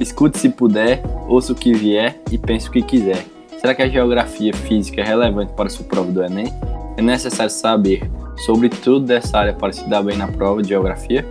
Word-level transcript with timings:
Escute 0.00 0.38
se 0.38 0.48
puder, 0.48 1.02
ouça 1.28 1.52
o 1.52 1.54
que 1.54 1.74
vier 1.74 2.18
e 2.32 2.38
pense 2.38 2.70
o 2.70 2.72
que 2.72 2.80
quiser. 2.80 3.22
Será 3.58 3.74
que 3.74 3.82
a 3.82 3.88
geografia 3.88 4.50
física 4.54 5.02
é 5.02 5.04
relevante 5.04 5.52
para 5.52 5.68
sua 5.68 5.84
prova 5.84 6.10
do 6.10 6.24
Enem? 6.24 6.46
É 6.96 7.02
necessário 7.02 7.52
saber 7.52 8.10
sobre 8.46 8.70
tudo 8.70 9.04
dessa 9.04 9.36
área 9.36 9.52
para 9.52 9.74
se 9.74 9.86
dar 9.90 10.02
bem 10.02 10.16
na 10.16 10.26
prova 10.26 10.62
de 10.62 10.70
geografia? 10.70 11.28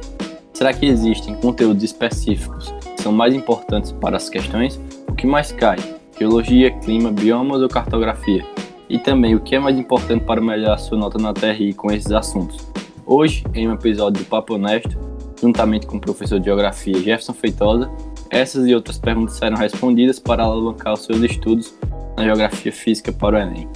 Será 0.54 0.72
que 0.72 0.86
existem 0.86 1.34
conteúdos 1.34 1.84
específicos 1.84 2.72
que 2.96 3.02
são 3.02 3.12
mais 3.12 3.34
importantes 3.34 3.92
para 3.92 4.18
as 4.18 4.30
questões? 4.30 4.80
O 5.08 5.16
que 5.16 5.26
mais 5.26 5.52
cai? 5.52 5.80
Geologia, 6.20 6.70
clima, 6.70 7.12
biomas 7.12 7.64
ou 7.64 7.70
cartografia? 7.70 8.46
E 8.88 9.00
também 9.00 9.34
o 9.34 9.40
que 9.40 9.56
é 9.56 9.60
mais 9.60 9.80
importante 9.80 10.26
para 10.26 10.40
melhorar 10.40 10.78
sua 10.78 10.96
nota 10.96 11.18
na 11.18 11.34
TRI 11.34 11.74
com 11.74 11.92
esses 11.92 12.12
assuntos? 12.12 12.68
Hoje, 13.04 13.44
em 13.56 13.68
um 13.68 13.74
episódio 13.74 14.24
do 14.24 14.30
Papo 14.30 14.54
Honesto, 14.54 14.96
juntamente 15.42 15.88
com 15.88 15.98
o 15.98 16.00
professor 16.00 16.40
de 16.40 16.46
Geografia 16.46 16.94
Jefferson 16.96 17.34
Feitosa, 17.34 17.90
essas 18.32 18.68
e 18.68 18.76
outras 18.76 19.00
perguntas 19.00 19.36
serão 19.36 19.58
respondidas 19.58 20.20
para 20.20 20.44
alavancar 20.44 20.94
os 20.94 21.04
seus 21.04 21.20
estudos 21.22 21.78
na 22.16 22.24
Geografia 22.24 22.72
Física 22.72 23.12
para 23.12 23.38
o 23.38 23.40
Enem. 23.40 23.68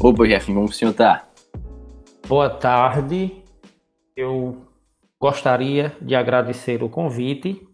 Opa, 0.00 0.26
Jeff, 0.26 0.46
como 0.46 0.66
o 0.66 0.72
senhor 0.72 0.94
tá? 0.94 1.26
Boa 2.28 2.48
tarde. 2.48 3.42
Eu 4.16 4.66
gostaria 5.20 5.96
de 6.00 6.14
agradecer 6.14 6.82
o 6.82 6.88
convite, 6.88 7.66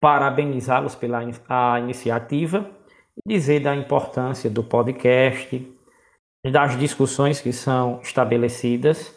parabenizá-los 0.00 0.94
pela 0.94 1.22
a 1.48 1.80
iniciativa 1.80 2.70
e 3.16 3.28
dizer 3.28 3.60
da 3.60 3.74
importância 3.74 4.48
do 4.48 4.62
podcast, 4.62 5.66
das 6.50 6.78
discussões 6.78 7.40
que 7.40 7.52
são 7.52 8.00
estabelecidas, 8.02 9.14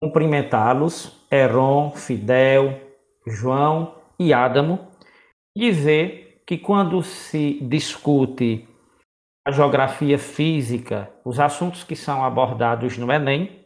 cumprimentá-los, 0.00 1.24
Heron, 1.30 1.92
Fidel, 1.92 2.80
João 3.26 3.94
e 4.18 4.32
Adamo, 4.32 4.95
dizer 5.56 6.42
que 6.46 6.58
quando 6.58 7.02
se 7.02 7.58
discute 7.62 8.68
a 9.44 9.50
geografia 9.50 10.18
física, 10.18 11.10
os 11.24 11.40
assuntos 11.40 11.82
que 11.82 11.96
são 11.96 12.22
abordados 12.22 12.98
no 12.98 13.10
Enem, 13.10 13.64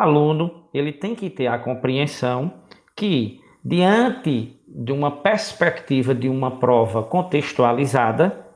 o 0.00 0.02
aluno 0.02 0.68
ele 0.74 0.92
tem 0.92 1.14
que 1.14 1.30
ter 1.30 1.46
a 1.46 1.58
compreensão 1.58 2.64
que, 2.96 3.40
diante 3.64 4.60
de 4.66 4.90
uma 4.90 5.22
perspectiva 5.22 6.14
de 6.14 6.28
uma 6.28 6.58
prova 6.58 7.04
contextualizada, 7.04 8.48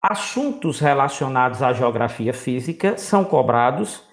assuntos 0.00 0.78
relacionados 0.78 1.62
à 1.62 1.72
geografia 1.72 2.32
física 2.32 2.96
são 2.96 3.24
cobrados 3.24 4.06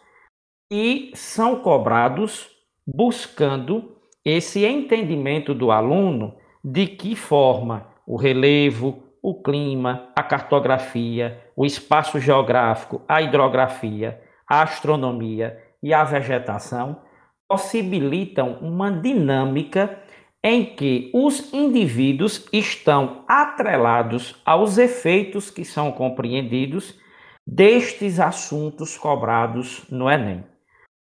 e 0.71 1.11
são 1.13 1.57
cobrados 1.57 2.49
buscando 2.87 3.95
esse 4.23 4.65
entendimento 4.65 5.53
do 5.53 5.71
aluno 5.71 6.35
de 6.67 6.87
que 6.87 7.15
forma 7.15 7.85
o 8.07 8.15
relevo, 8.15 9.03
o 9.21 9.39
clima, 9.39 10.09
a 10.15 10.23
cartografia, 10.23 11.39
o 11.55 11.63
espaço 11.63 12.19
geográfico, 12.19 13.03
a 13.07 13.21
hidrografia, 13.21 14.19
a 14.49 14.63
astronomia 14.63 15.61
e 15.83 15.93
a 15.93 16.03
vegetação 16.03 17.03
possibilitam 17.47 18.57
uma 18.61 18.91
dinâmica 18.91 19.99
em 20.43 20.65
que 20.65 21.11
os 21.13 21.53
indivíduos 21.53 22.47
estão 22.51 23.23
atrelados 23.27 24.41
aos 24.43 24.79
efeitos 24.79 25.51
que 25.51 25.63
são 25.63 25.91
compreendidos 25.91 26.99
destes 27.45 28.19
assuntos 28.19 28.97
cobrados 28.97 29.85
no 29.87 30.09
Enem. 30.09 30.43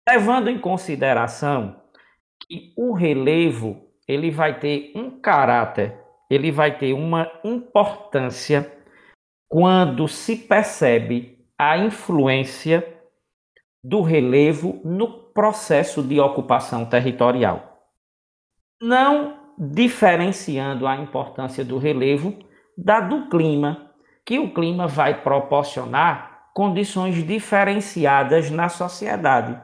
Levando 0.09 0.49
em 0.49 0.59
consideração 0.59 1.83
que 2.47 2.73
o 2.77 2.93
relevo 2.93 3.88
ele 4.09 4.31
vai 4.31 4.59
ter 4.59 4.93
um 4.97 5.21
caráter 5.21 6.09
ele 6.31 6.51
vai 6.51 6.77
ter 6.77 6.93
uma 6.93 7.31
importância 7.43 8.71
quando 9.49 10.07
se 10.07 10.37
percebe 10.37 11.39
a 11.59 11.79
influência 11.79 12.87
do 13.83 14.03
relevo 14.03 14.81
no 14.85 15.31
processo 15.33 16.03
de 16.03 16.21
ocupação 16.21 16.85
territorial. 16.85 17.87
Não 18.81 19.39
diferenciando 19.59 20.87
a 20.87 20.97
importância 20.97 21.65
do 21.65 21.79
relevo 21.79 22.39
da 22.77 23.01
do 23.01 23.29
clima, 23.29 23.91
que 24.25 24.39
o 24.39 24.53
clima 24.53 24.87
vai 24.87 25.23
proporcionar 25.23 26.51
condições 26.55 27.27
diferenciadas 27.27 28.51
na 28.51 28.69
sociedade. 28.69 29.61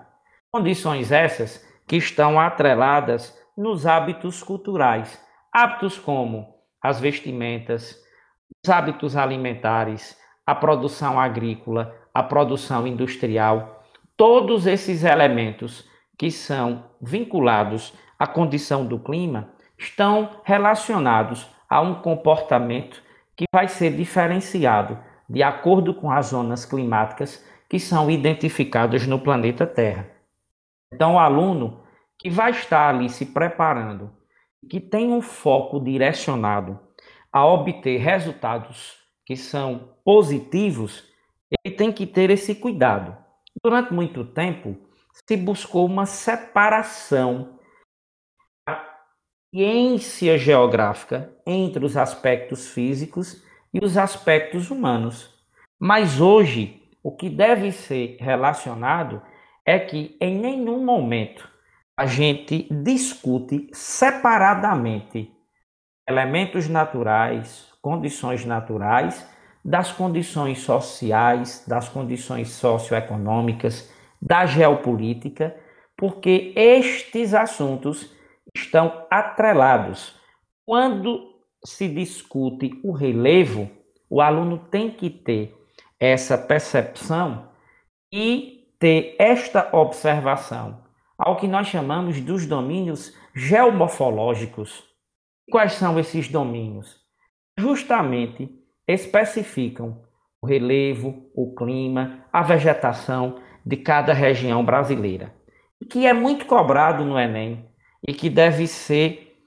Condições 0.50 1.12
essas 1.12 1.64
que 1.86 1.96
estão 1.96 2.40
atreladas 2.40 3.38
nos 3.56 3.86
hábitos 3.86 4.42
culturais. 4.42 5.20
Hábitos 5.52 5.98
como 5.98 6.54
as 6.82 7.00
vestimentas, 7.00 7.96
os 8.62 8.70
hábitos 8.70 9.16
alimentares, 9.16 10.18
a 10.46 10.54
produção 10.54 11.18
agrícola, 11.18 11.94
a 12.12 12.22
produção 12.22 12.86
industrial, 12.86 13.82
todos 14.16 14.66
esses 14.66 15.04
elementos 15.04 15.88
que 16.18 16.30
são 16.30 16.84
vinculados 17.00 17.94
à 18.18 18.26
condição 18.26 18.86
do 18.86 18.98
clima 18.98 19.50
estão 19.78 20.40
relacionados 20.44 21.48
a 21.68 21.80
um 21.80 21.96
comportamento 21.96 23.02
que 23.36 23.44
vai 23.52 23.66
ser 23.66 23.96
diferenciado 23.96 24.98
de 25.28 25.42
acordo 25.42 25.94
com 25.94 26.10
as 26.10 26.26
zonas 26.26 26.64
climáticas 26.64 27.44
que 27.68 27.80
são 27.80 28.10
identificadas 28.10 29.06
no 29.06 29.18
planeta 29.18 29.66
Terra. 29.66 30.06
Então, 30.92 31.14
o 31.14 31.18
aluno 31.18 31.80
que 32.24 32.30
vai 32.30 32.52
estar 32.52 32.88
ali 32.88 33.10
se 33.10 33.26
preparando 33.26 34.10
que 34.70 34.80
tem 34.80 35.12
um 35.12 35.20
foco 35.20 35.78
direcionado 35.78 36.80
a 37.30 37.44
obter 37.44 37.98
resultados 37.98 38.96
que 39.26 39.36
são 39.36 39.90
positivos, 40.02 41.04
ele 41.62 41.74
tem 41.74 41.92
que 41.92 42.06
ter 42.06 42.30
esse 42.30 42.54
cuidado. 42.54 43.14
Durante 43.62 43.92
muito 43.92 44.24
tempo, 44.24 44.74
se 45.28 45.36
buscou 45.36 45.84
uma 45.84 46.06
separação 46.06 47.58
da 48.66 48.82
ciência 49.54 50.38
geográfica 50.38 51.30
entre 51.46 51.84
os 51.84 51.94
aspectos 51.94 52.70
físicos 52.70 53.44
e 53.72 53.84
os 53.84 53.98
aspectos 53.98 54.70
humanos. 54.70 55.30
Mas 55.78 56.22
hoje, 56.22 56.82
o 57.02 57.14
que 57.14 57.28
deve 57.28 57.70
ser 57.70 58.16
relacionado 58.18 59.20
é 59.66 59.78
que 59.78 60.16
em 60.18 60.38
nenhum 60.38 60.82
momento 60.82 61.52
a 61.96 62.06
gente 62.06 62.66
discute 62.70 63.68
separadamente 63.72 65.32
elementos 66.08 66.68
naturais, 66.68 67.72
condições 67.80 68.44
naturais, 68.44 69.26
das 69.64 69.92
condições 69.92 70.58
sociais, 70.60 71.64
das 71.66 71.88
condições 71.88 72.50
socioeconômicas, 72.50 73.90
da 74.20 74.44
geopolítica, 74.44 75.56
porque 75.96 76.52
estes 76.56 77.32
assuntos 77.32 78.12
estão 78.54 79.06
atrelados. 79.10 80.18
Quando 80.66 81.32
se 81.64 81.88
discute 81.88 82.72
o 82.82 82.92
relevo, 82.92 83.70
o 84.10 84.20
aluno 84.20 84.58
tem 84.58 84.90
que 84.90 85.08
ter 85.08 85.54
essa 85.98 86.36
percepção 86.36 87.48
e 88.12 88.68
ter 88.78 89.16
esta 89.18 89.70
observação 89.72 90.83
ao 91.18 91.36
que 91.36 91.46
nós 91.46 91.68
chamamos 91.68 92.20
dos 92.20 92.46
domínios 92.46 93.14
geomorfológicos. 93.34 94.84
Quais 95.50 95.74
são 95.74 95.98
esses 95.98 96.28
domínios? 96.28 96.96
Justamente 97.58 98.50
especificam 98.86 100.02
o 100.42 100.46
relevo, 100.46 101.30
o 101.34 101.54
clima, 101.54 102.24
a 102.32 102.42
vegetação 102.42 103.40
de 103.64 103.76
cada 103.76 104.12
região 104.12 104.64
brasileira, 104.64 105.34
que 105.90 106.06
é 106.06 106.12
muito 106.12 106.44
cobrado 106.46 107.04
no 107.04 107.18
Enem 107.18 107.64
e 108.06 108.12
que 108.12 108.28
deve 108.28 108.66
ser 108.66 109.38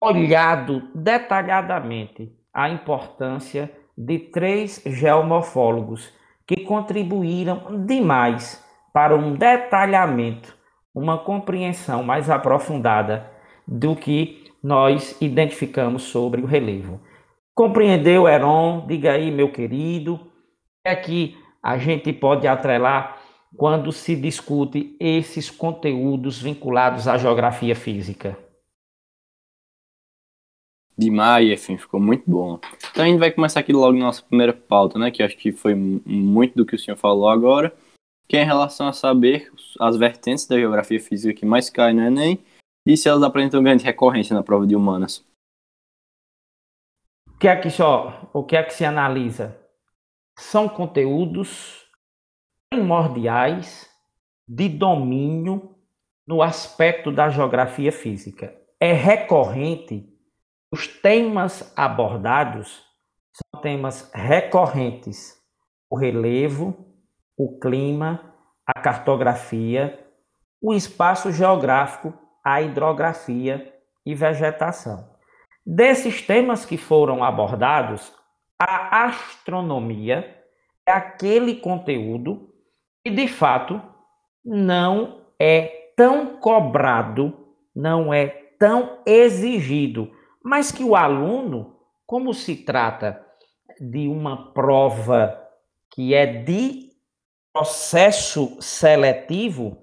olhado 0.00 0.88
detalhadamente 0.94 2.32
a 2.52 2.70
importância 2.70 3.70
de 3.96 4.18
três 4.18 4.82
geomorfólogos 4.86 6.12
que 6.46 6.64
contribuíram 6.64 7.84
demais 7.84 8.64
para 8.92 9.14
um 9.16 9.34
detalhamento 9.34 10.55
uma 10.96 11.18
compreensão 11.18 12.02
mais 12.02 12.30
aprofundada 12.30 13.30
do 13.66 13.94
que 13.94 14.50
nós 14.62 15.14
identificamos 15.20 16.04
sobre 16.04 16.40
o 16.40 16.46
relevo. 16.46 16.98
Compreendeu, 17.54 18.26
Heron? 18.26 18.86
Diga 18.86 19.12
aí, 19.12 19.30
meu 19.30 19.52
querido, 19.52 20.18
é 20.82 20.96
que 20.96 21.36
a 21.62 21.76
gente 21.76 22.12
pode 22.14 22.48
atrelar 22.48 23.18
quando 23.54 23.92
se 23.92 24.16
discute 24.16 24.96
esses 24.98 25.50
conteúdos 25.50 26.40
vinculados 26.40 27.06
à 27.06 27.18
geografia 27.18 27.76
física. 27.76 28.38
Demais, 30.96 31.50
enfim, 31.50 31.76
ficou 31.76 32.00
muito 32.00 32.24
bom. 32.26 32.58
Então 32.90 33.04
a 33.04 33.06
gente 33.06 33.18
vai 33.18 33.30
começar 33.30 33.60
aqui 33.60 33.72
logo 33.72 33.98
nossa 33.98 34.22
primeira 34.22 34.54
pauta, 34.54 34.98
né? 34.98 35.10
Que 35.10 35.22
acho 35.22 35.36
que 35.36 35.52
foi 35.52 35.74
muito 35.74 36.54
do 36.54 36.64
que 36.64 36.74
o 36.74 36.78
senhor 36.78 36.96
falou 36.96 37.28
agora 37.28 37.70
que 38.28 38.36
é 38.36 38.42
em 38.42 38.46
relação 38.46 38.88
a 38.88 38.92
saber 38.92 39.52
as 39.80 39.96
vertentes 39.96 40.46
da 40.46 40.56
geografia 40.56 41.00
física 41.00 41.38
que 41.38 41.46
mais 41.46 41.70
caem 41.70 41.94
no 41.94 42.02
Enem 42.02 42.44
e 42.84 42.96
se 42.96 43.08
elas 43.08 43.22
apresentam 43.22 43.62
grande 43.62 43.84
recorrência 43.84 44.34
na 44.34 44.42
prova 44.42 44.66
de 44.66 44.74
humanas. 44.74 45.24
O 47.28 47.38
que 47.38 47.48
é 47.48 47.56
que 47.56 47.70
só, 47.70 48.30
o 48.32 48.42
que 48.42 48.56
é 48.56 48.62
que 48.62 48.72
se 48.72 48.84
analisa? 48.84 49.58
São 50.38 50.68
conteúdos 50.68 51.86
primordiais 52.70 53.88
de 54.48 54.68
domínio 54.68 55.74
no 56.26 56.42
aspecto 56.42 57.12
da 57.12 57.28
geografia 57.28 57.92
física. 57.92 58.54
É 58.80 58.92
recorrente 58.92 60.16
os 60.72 60.88
temas 60.88 61.72
abordados 61.76 62.84
são 63.32 63.60
temas 63.60 64.10
recorrentes: 64.12 65.34
o 65.88 65.96
relevo, 65.96 66.76
o 67.36 67.58
clima, 67.58 68.34
a 68.66 68.80
cartografia, 68.80 69.98
o 70.60 70.72
espaço 70.72 71.30
geográfico, 71.30 72.12
a 72.42 72.62
hidrografia 72.62 73.72
e 74.04 74.14
vegetação. 74.14 75.08
Desses 75.64 76.22
temas 76.22 76.64
que 76.64 76.76
foram 76.76 77.22
abordados, 77.22 78.12
a 78.58 79.04
astronomia 79.04 80.34
é 80.86 80.92
aquele 80.92 81.56
conteúdo 81.56 82.54
que 83.04 83.10
de 83.10 83.28
fato 83.28 83.82
não 84.44 85.22
é 85.38 85.90
tão 85.96 86.36
cobrado, 86.36 87.34
não 87.74 88.14
é 88.14 88.28
tão 88.58 88.98
exigido, 89.04 90.10
mas 90.42 90.70
que 90.70 90.84
o 90.84 90.94
aluno, 90.94 91.76
como 92.06 92.32
se 92.32 92.56
trata 92.56 93.20
de 93.80 94.08
uma 94.08 94.52
prova 94.52 95.42
que 95.90 96.14
é 96.14 96.26
de 96.26 96.85
processo 97.56 98.58
seletivo, 98.60 99.78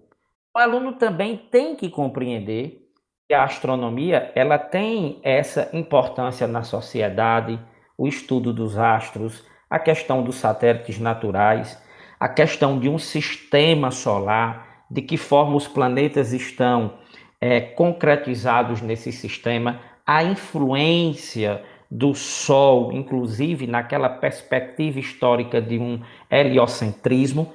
o 0.55 0.59
aluno 0.59 0.93
também 0.93 1.35
tem 1.35 1.75
que 1.75 1.89
compreender 1.89 2.87
que 3.27 3.33
a 3.33 3.45
astronomia 3.45 4.31
ela 4.35 4.59
tem 4.59 5.19
essa 5.23 5.71
importância 5.73 6.47
na 6.47 6.61
sociedade, 6.61 7.59
o 7.97 8.07
estudo 8.07 8.53
dos 8.53 8.77
astros, 8.77 9.43
a 9.67 9.79
questão 9.79 10.21
dos 10.21 10.35
satélites 10.35 10.99
naturais, 10.99 11.81
a 12.19 12.29
questão 12.29 12.77
de 12.77 12.87
um 12.87 12.99
sistema 12.99 13.89
solar, 13.89 14.85
de 14.87 15.01
que 15.01 15.17
forma 15.17 15.55
os 15.55 15.67
planetas 15.67 16.31
estão 16.31 16.99
é, 17.41 17.59
concretizados 17.59 18.83
nesse 18.83 19.11
sistema, 19.11 19.79
a 20.05 20.23
influência 20.23 21.63
do 21.89 22.13
Sol, 22.13 22.91
inclusive 22.93 23.65
naquela 23.65 24.09
perspectiva 24.09 24.99
histórica 24.99 25.59
de 25.59 25.79
um 25.79 25.99
heliocentrismo, 26.29 27.51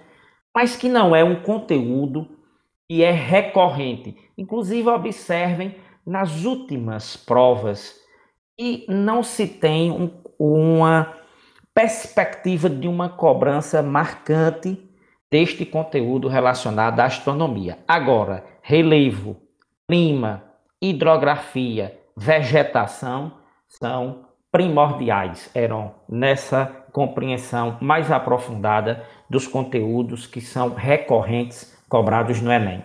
mas 0.58 0.74
que 0.74 0.88
não 0.88 1.14
é 1.14 1.22
um 1.22 1.36
conteúdo 1.36 2.26
e 2.90 3.04
é 3.04 3.12
recorrente. 3.12 4.16
Inclusive, 4.36 4.88
observem 4.88 5.76
nas 6.04 6.44
últimas 6.44 7.16
provas 7.16 7.94
e 8.58 8.84
não 8.88 9.22
se 9.22 9.46
tem 9.46 9.92
um, 9.92 10.10
uma 10.36 11.14
perspectiva 11.72 12.68
de 12.68 12.88
uma 12.88 13.08
cobrança 13.08 13.80
marcante 13.84 14.76
deste 15.30 15.64
conteúdo 15.64 16.26
relacionado 16.26 16.98
à 16.98 17.04
astronomia. 17.04 17.78
Agora, 17.86 18.44
relevo, 18.60 19.36
clima, 19.88 20.42
hidrografia, 20.82 22.00
vegetação 22.16 23.34
são 23.68 24.24
primordiais, 24.50 25.50
eram 25.54 25.94
nessa 26.08 26.66
compreensão 26.92 27.76
mais 27.80 28.10
aprofundada 28.10 29.04
dos 29.28 29.46
conteúdos 29.46 30.26
que 30.26 30.40
são 30.40 30.74
recorrentes 30.74 31.76
cobrados 31.88 32.40
no 32.40 32.50
Enem. 32.50 32.82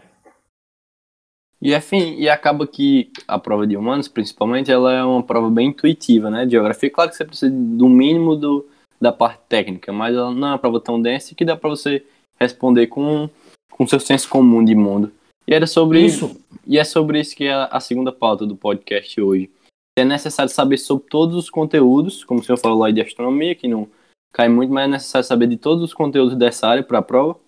E, 1.61 1.73
enfim, 1.73 2.15
e 2.17 2.27
acaba 2.27 2.67
que 2.67 3.09
a 3.25 3.39
prova 3.39 3.65
de 3.65 3.77
humanos, 3.77 4.09
principalmente, 4.09 4.69
ela 4.69 4.91
é 4.91 5.03
uma 5.03 5.23
prova 5.23 5.49
bem 5.49 5.69
intuitiva, 5.69 6.29
né? 6.29 6.45
De 6.45 6.51
geografia, 6.51 6.89
claro 6.89 7.09
que 7.09 7.15
você 7.15 7.23
precisa 7.23 7.49
do 7.51 7.87
mínimo 7.87 8.35
do, 8.35 8.67
da 8.99 9.13
parte 9.13 9.39
técnica, 9.47 9.93
mas 9.93 10.13
ela 10.13 10.31
não 10.31 10.47
é 10.49 10.51
uma 10.51 10.59
prova 10.59 10.81
tão 10.81 11.01
densa 11.01 11.33
que 11.33 11.45
dá 11.45 11.55
para 11.55 11.69
você 11.69 12.05
responder 12.37 12.87
com 12.87 13.29
com 13.73 13.87
seu 13.87 13.99
senso 13.99 14.29
comum 14.29 14.63
de 14.63 14.75
mundo. 14.75 15.11
E 15.47 15.53
era 15.53 15.67
sobre 15.67 15.99
isso. 15.99 16.39
E 16.65 16.77
é 16.77 16.83
sobre 16.83 17.19
isso 17.19 17.35
que 17.35 17.45
é 17.45 17.53
a 17.53 17.79
segunda 17.79 18.11
pauta 18.11 18.45
do 18.45 18.55
podcast 18.55 19.19
hoje. 19.19 19.49
É 19.95 20.03
necessário 20.03 20.51
saber 20.51 20.77
sobre 20.77 21.07
todos 21.07 21.35
os 21.35 21.49
conteúdos, 21.49 22.23
como 22.23 22.39
o 22.39 22.43
senhor 22.43 22.57
falou 22.57 22.79
lá 22.79 22.91
de 22.91 23.01
astronomia, 23.01 23.55
que 23.55 23.67
não 23.67 23.87
cai 24.31 24.49
muito, 24.49 24.73
mas 24.73 24.85
é 24.85 24.87
necessário 24.87 25.27
saber 25.27 25.47
de 25.47 25.57
todos 25.57 25.83
os 25.83 25.93
conteúdos 25.93 26.35
dessa 26.35 26.67
área 26.67 26.83
para 26.83 26.99
a 26.99 27.03
prova? 27.03 27.39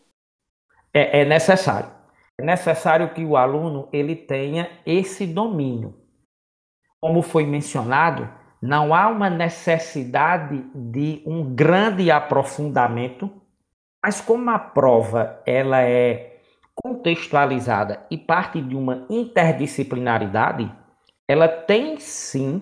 É, 0.94 1.22
é 1.22 1.26
necessário. 1.26 1.90
É 2.40 2.44
necessário 2.44 3.14
que 3.14 3.26
o 3.26 3.36
aluno 3.36 3.90
ele 3.92 4.16
tenha 4.16 4.70
esse 4.86 5.26
domínio. 5.26 5.96
Como 7.02 7.22
foi 7.22 7.46
mencionado, 7.46 8.30
não 8.62 8.94
há 8.94 9.08
uma 9.08 9.30
necessidade 9.30 10.64
de 10.74 11.22
um 11.26 11.56
grande 11.56 12.12
aprofundamento, 12.12 13.30
mas 14.04 14.22
como 14.22 14.50
a 14.50 14.60
prova 14.60 15.42
ela 15.46 15.82
é 15.82 16.42
contextualizada 16.76 18.06
e 18.12 18.18
parte 18.18 18.62
de 18.62 18.76
uma 18.76 19.06
interdisciplinaridade, 19.10 20.72
ela 21.28 21.48
tem 21.48 22.00
sim 22.00 22.62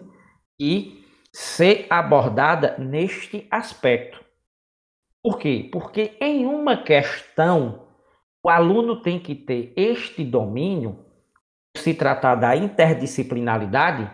que 0.59 1.03
ser 1.33 1.87
abordada 1.89 2.77
neste 2.77 3.47
aspecto. 3.49 4.23
Por 5.21 5.37
quê? 5.37 5.69
Porque 5.71 6.17
em 6.19 6.45
uma 6.45 6.77
questão, 6.77 7.87
o 8.43 8.49
aluno 8.49 9.01
tem 9.01 9.19
que 9.19 9.33
ter 9.33 9.73
este 9.75 10.23
domínio, 10.23 11.05
se 11.77 11.93
tratar 11.93 12.35
da 12.35 12.55
interdisciplinaridade, 12.55 14.11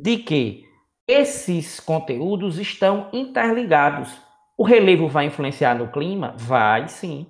de 0.00 0.18
que 0.18 0.64
esses 1.06 1.80
conteúdos 1.80 2.58
estão 2.58 3.10
interligados. 3.12 4.16
O 4.56 4.64
relevo 4.64 5.08
vai 5.08 5.26
influenciar 5.26 5.74
no 5.74 5.90
clima? 5.90 6.34
Vai 6.36 6.88
sim. 6.88 7.26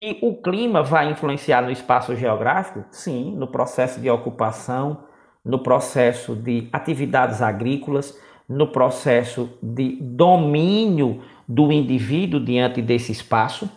E 0.00 0.18
o 0.22 0.40
clima 0.40 0.82
vai 0.82 1.10
influenciar 1.10 1.62
no 1.62 1.70
espaço 1.70 2.16
geográfico? 2.16 2.84
Sim, 2.90 3.36
no 3.36 3.46
processo 3.46 4.00
de 4.00 4.10
ocupação, 4.10 5.04
no 5.44 5.58
processo 5.58 6.34
de 6.36 6.68
atividades 6.72 7.42
agrícolas, 7.42 8.18
no 8.48 8.68
processo 8.68 9.58
de 9.62 9.96
domínio 10.00 11.22
do 11.48 11.72
indivíduo 11.72 12.40
diante 12.40 12.80
desse 12.80 13.12
espaço, 13.12 13.70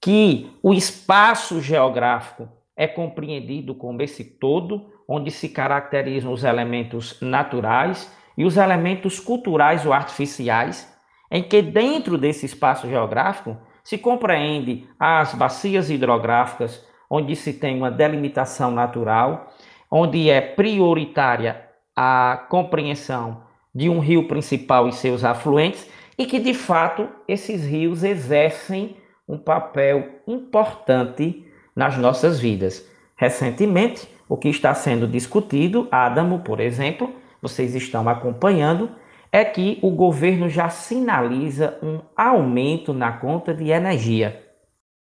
que 0.00 0.50
o 0.62 0.74
espaço 0.74 1.60
geográfico 1.60 2.48
é 2.76 2.86
compreendido 2.86 3.74
como 3.74 4.02
esse 4.02 4.24
todo, 4.24 4.90
onde 5.06 5.30
se 5.30 5.48
caracterizam 5.48 6.32
os 6.32 6.44
elementos 6.44 7.20
naturais 7.20 8.12
e 8.36 8.44
os 8.44 8.56
elementos 8.56 9.20
culturais 9.20 9.84
ou 9.84 9.92
artificiais, 9.92 10.92
em 11.30 11.42
que 11.42 11.62
dentro 11.62 12.16
desse 12.18 12.46
espaço 12.46 12.88
geográfico 12.88 13.56
se 13.84 13.98
compreende 13.98 14.88
as 14.98 15.34
bacias 15.34 15.90
hidrográficas, 15.90 16.84
onde 17.10 17.36
se 17.36 17.52
tem 17.52 17.76
uma 17.76 17.90
delimitação 17.90 18.70
natural, 18.70 19.51
onde 19.94 20.30
é 20.30 20.40
prioritária 20.40 21.68
a 21.94 22.46
compreensão 22.48 23.42
de 23.74 23.90
um 23.90 23.98
rio 23.98 24.26
principal 24.26 24.88
e 24.88 24.92
seus 24.92 25.22
afluentes, 25.22 25.86
e 26.16 26.24
que 26.24 26.38
de 26.38 26.54
fato 26.54 27.06
esses 27.28 27.66
rios 27.66 28.02
exercem 28.02 28.96
um 29.28 29.36
papel 29.36 30.20
importante 30.26 31.46
nas 31.76 31.98
nossas 31.98 32.40
vidas. 32.40 32.88
Recentemente, 33.16 34.08
o 34.26 34.36
que 34.36 34.48
está 34.48 34.72
sendo 34.72 35.06
discutido, 35.06 35.86
Adamo, 35.90 36.38
por 36.38 36.58
exemplo, 36.58 37.12
vocês 37.42 37.74
estão 37.74 38.08
acompanhando, 38.08 38.90
é 39.30 39.44
que 39.44 39.78
o 39.82 39.90
governo 39.90 40.48
já 40.48 40.70
sinaliza 40.70 41.78
um 41.82 42.00
aumento 42.16 42.94
na 42.94 43.12
conta 43.12 43.52
de 43.52 43.70
energia. 43.70 44.42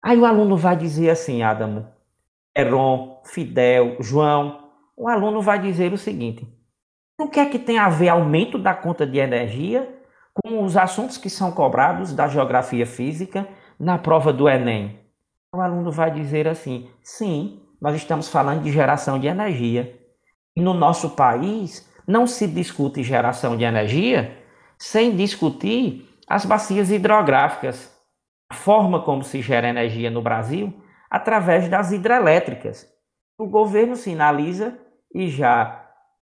Aí 0.00 0.16
o 0.16 0.24
aluno 0.24 0.56
vai 0.56 0.76
dizer 0.76 1.10
assim, 1.10 1.42
Adamo, 1.42 1.86
Heron, 2.56 3.20
Fidel, 3.24 3.96
João, 4.00 4.65
o 4.96 5.08
aluno 5.08 5.42
vai 5.42 5.58
dizer 5.58 5.92
o 5.92 5.98
seguinte: 5.98 6.46
o 7.20 7.28
que 7.28 7.38
é 7.38 7.46
que 7.46 7.58
tem 7.58 7.78
a 7.78 7.88
ver 7.88 8.08
aumento 8.08 8.58
da 8.58 8.74
conta 8.74 9.06
de 9.06 9.18
energia 9.18 9.94
com 10.32 10.64
os 10.64 10.76
assuntos 10.76 11.18
que 11.18 11.28
são 11.28 11.52
cobrados 11.52 12.12
da 12.12 12.26
geografia 12.26 12.86
física 12.86 13.46
na 13.78 13.98
prova 13.98 14.32
do 14.32 14.48
Enem? 14.48 14.98
O 15.54 15.60
aluno 15.60 15.92
vai 15.92 16.10
dizer 16.10 16.48
assim: 16.48 16.88
sim, 17.02 17.62
nós 17.80 17.94
estamos 17.94 18.28
falando 18.28 18.62
de 18.62 18.72
geração 18.72 19.18
de 19.18 19.26
energia. 19.26 20.00
E 20.56 20.62
no 20.62 20.72
nosso 20.72 21.10
país 21.10 21.86
não 22.06 22.26
se 22.26 22.46
discute 22.46 23.02
geração 23.02 23.56
de 23.56 23.64
energia 23.64 24.38
sem 24.78 25.14
discutir 25.14 26.08
as 26.28 26.44
bacias 26.44 26.90
hidrográficas, 26.90 27.94
a 28.50 28.54
forma 28.54 29.02
como 29.02 29.22
se 29.22 29.40
gera 29.42 29.68
energia 29.68 30.10
no 30.10 30.22
Brasil 30.22 30.72
através 31.10 31.68
das 31.68 31.92
hidrelétricas. 31.92 32.86
O 33.38 33.46
governo 33.46 33.96
sinaliza 33.96 34.78
e 35.14 35.28
já 35.28 35.86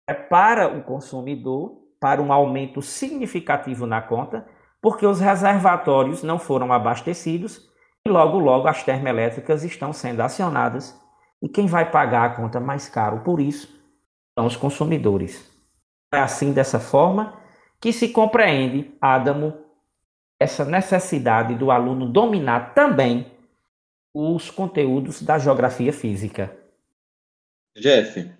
é 0.08 0.14
para 0.14 0.68
o 0.68 0.82
consumidor, 0.82 1.78
para 2.00 2.20
um 2.20 2.32
aumento 2.32 2.80
significativo 2.82 3.86
na 3.86 4.00
conta, 4.00 4.46
porque 4.80 5.06
os 5.06 5.20
reservatórios 5.20 6.22
não 6.22 6.38
foram 6.38 6.72
abastecidos 6.72 7.68
e 8.04 8.10
logo 8.10 8.38
logo 8.38 8.66
as 8.66 8.82
termoelétricas 8.82 9.62
estão 9.62 9.92
sendo 9.92 10.20
acionadas 10.20 10.98
e 11.42 11.48
quem 11.48 11.66
vai 11.66 11.90
pagar 11.90 12.24
a 12.24 12.34
conta 12.34 12.58
mais 12.58 12.88
caro 12.88 13.20
por 13.20 13.40
isso 13.40 13.68
são 14.38 14.46
os 14.46 14.56
consumidores. 14.56 15.50
É 16.12 16.18
assim 16.18 16.52
dessa 16.52 16.80
forma 16.80 17.38
que 17.80 17.92
se 17.92 18.08
compreende, 18.08 18.96
Adamo, 19.00 19.54
essa 20.40 20.64
necessidade 20.64 21.54
do 21.54 21.70
aluno 21.70 22.10
dominar 22.10 22.74
também 22.74 23.30
os 24.14 24.50
conteúdos 24.50 25.22
da 25.22 25.38
geografia 25.38 25.92
física. 25.92 26.56
Jeff. 27.76 28.39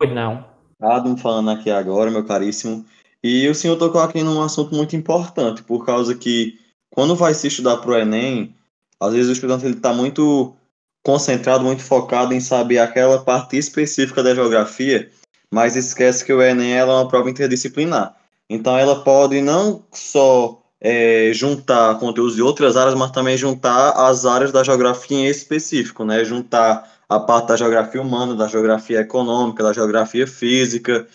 Pois 0.00 0.14
não. 0.14 0.46
Adam 0.80 1.14
falando 1.14 1.50
aqui 1.50 1.70
agora, 1.70 2.10
meu 2.10 2.24
caríssimo. 2.24 2.86
E 3.22 3.46
o 3.46 3.54
senhor 3.54 3.76
tocou 3.76 4.00
aqui 4.00 4.22
num 4.22 4.40
assunto 4.40 4.74
muito 4.74 4.96
importante, 4.96 5.62
por 5.62 5.84
causa 5.84 6.14
que 6.14 6.58
quando 6.90 7.14
vai 7.14 7.34
se 7.34 7.48
estudar 7.48 7.76
para 7.76 7.90
o 7.90 7.94
Enem, 7.94 8.54
às 8.98 9.12
vezes 9.12 9.28
o 9.28 9.32
estudante 9.32 9.66
está 9.66 9.92
muito 9.92 10.56
concentrado, 11.02 11.62
muito 11.62 11.82
focado 11.82 12.32
em 12.32 12.40
saber 12.40 12.78
aquela 12.78 13.22
parte 13.22 13.58
específica 13.58 14.22
da 14.22 14.34
geografia, 14.34 15.10
mas 15.50 15.76
esquece 15.76 16.24
que 16.24 16.32
o 16.32 16.40
Enem 16.40 16.78
é 16.78 16.84
uma 16.84 17.06
prova 17.06 17.28
interdisciplinar. 17.28 18.16
Então 18.48 18.78
ela 18.78 19.04
pode 19.04 19.42
não 19.42 19.84
só 19.92 20.62
é, 20.80 21.30
juntar 21.34 21.98
conteúdos 21.98 22.36
de 22.36 22.42
outras 22.42 22.74
áreas, 22.74 22.94
mas 22.94 23.10
também 23.10 23.36
juntar 23.36 23.90
as 23.90 24.24
áreas 24.24 24.50
da 24.50 24.64
geografia 24.64 25.18
em 25.18 25.26
específico, 25.26 26.06
né? 26.06 26.24
Juntar 26.24 26.99
a 27.10 27.18
parte 27.18 27.48
da 27.48 27.56
geografia 27.56 28.00
humana, 28.00 28.36
da 28.36 28.46
geografia 28.46 29.00
econômica, 29.00 29.64
da 29.64 29.72
geografia 29.72 30.28
física. 30.28 31.08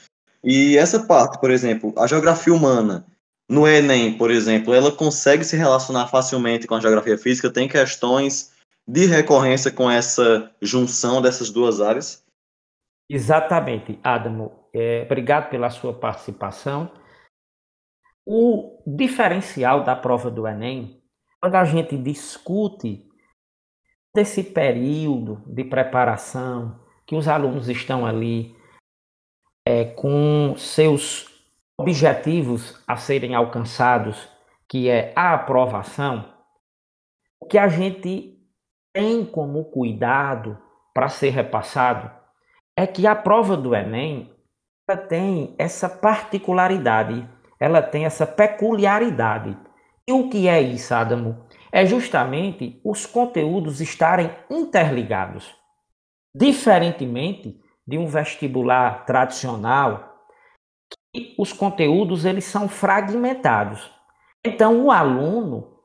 E 0.44 0.78
essa 0.78 1.00
parte, 1.06 1.40
por 1.40 1.50
exemplo, 1.50 1.94
a 1.98 2.06
geografia 2.06 2.54
humana, 2.54 3.06
no 3.50 3.66
Enem, 3.66 4.18
por 4.18 4.30
exemplo, 4.30 4.74
ela 4.74 4.92
consegue 4.92 5.46
se 5.46 5.56
relacionar 5.56 6.08
facilmente 6.08 6.68
com 6.68 6.76
a 6.76 6.82
geografia 6.82 7.18
física, 7.18 7.50
tem 7.50 7.70
questões 7.70 8.54
de 8.86 9.06
recorrência 9.06 9.72
com 9.72 9.90
essa 9.90 10.52
junção 10.62 11.22
dessas 11.22 11.50
duas 11.50 11.80
áreas? 11.80 12.24
Exatamente, 13.10 13.98
Adamo. 14.04 14.52
É, 14.74 15.04
obrigado 15.04 15.50
pela 15.50 15.70
sua 15.70 15.94
participação. 15.94 16.92
O 18.26 18.84
diferencial 18.86 19.84
da 19.84 19.96
prova 19.96 20.30
do 20.30 20.46
Enem, 20.46 21.02
quando 21.40 21.56
a 21.56 21.64
gente 21.64 21.98
discute 21.98 23.08
desse 24.16 24.44
período 24.44 25.44
de 25.46 25.64
preparação, 25.64 26.80
que 27.06 27.16
os 27.16 27.28
alunos 27.28 27.70
estão 27.70 28.06
ali 28.06 28.56
é, 29.68 29.86
com 29.86 30.56
seus 30.58 31.28
objetivos 31.78 32.82
a 32.88 32.96
serem 32.96 33.36
alcançados, 33.36 34.28
que 34.68 34.90
é 34.90 35.14
a 35.16 35.34
aprovação, 35.34 36.34
o 37.40 37.46
que 37.46 37.58
a 37.58 37.68
gente 37.68 38.40
tem 38.92 39.24
como 39.24 39.66
cuidado 39.66 40.58
para 40.94 41.10
ser 41.10 41.30
repassado 41.30 42.10
é 42.76 42.88
que 42.88 43.06
a 43.06 43.16
prova 43.16 43.56
do 43.56 43.76
Enem 43.76 44.34
ela 44.88 44.98
tem 44.98 45.54
essa 45.60 45.90
particularidade 45.90 47.30
ela 47.60 47.82
tem 47.82 48.06
essa 48.06 48.28
peculiaridade. 48.28 49.58
E 50.08 50.12
o 50.12 50.30
que 50.30 50.48
é 50.48 50.62
isso, 50.62 50.94
Adamo? 50.94 51.45
É 51.76 51.86
justamente 51.86 52.80
os 52.86 53.06
conteúdos 53.06 53.82
estarem 53.82 54.32
interligados. 54.50 55.54
Diferentemente 56.34 57.60
de 57.86 57.98
um 57.98 58.08
vestibular 58.08 59.06
tradicional, 59.06 60.26
que 61.14 61.36
os 61.38 61.52
conteúdos 61.52 62.24
eles 62.24 62.46
são 62.46 62.70
fragmentados. 62.70 63.92
Então, 64.42 64.86
o 64.86 64.90
aluno, 64.90 65.78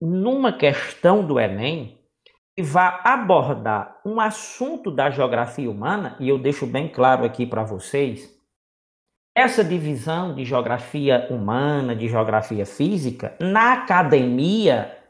numa 0.00 0.52
questão 0.52 1.26
do 1.26 1.40
Enem, 1.40 1.98
que 2.56 2.62
vai 2.62 3.00
abordar 3.02 4.00
um 4.06 4.20
assunto 4.20 4.92
da 4.92 5.10
geografia 5.10 5.68
humana, 5.68 6.16
e 6.20 6.28
eu 6.28 6.38
deixo 6.38 6.68
bem 6.68 6.86
claro 6.86 7.24
aqui 7.24 7.44
para 7.44 7.64
vocês, 7.64 8.32
essa 9.36 9.64
divisão 9.64 10.36
de 10.36 10.44
geografia 10.44 11.26
humana, 11.30 11.96
de 11.96 12.08
geografia 12.08 12.64
física, 12.64 13.36
na 13.40 13.72
academia, 13.72 15.01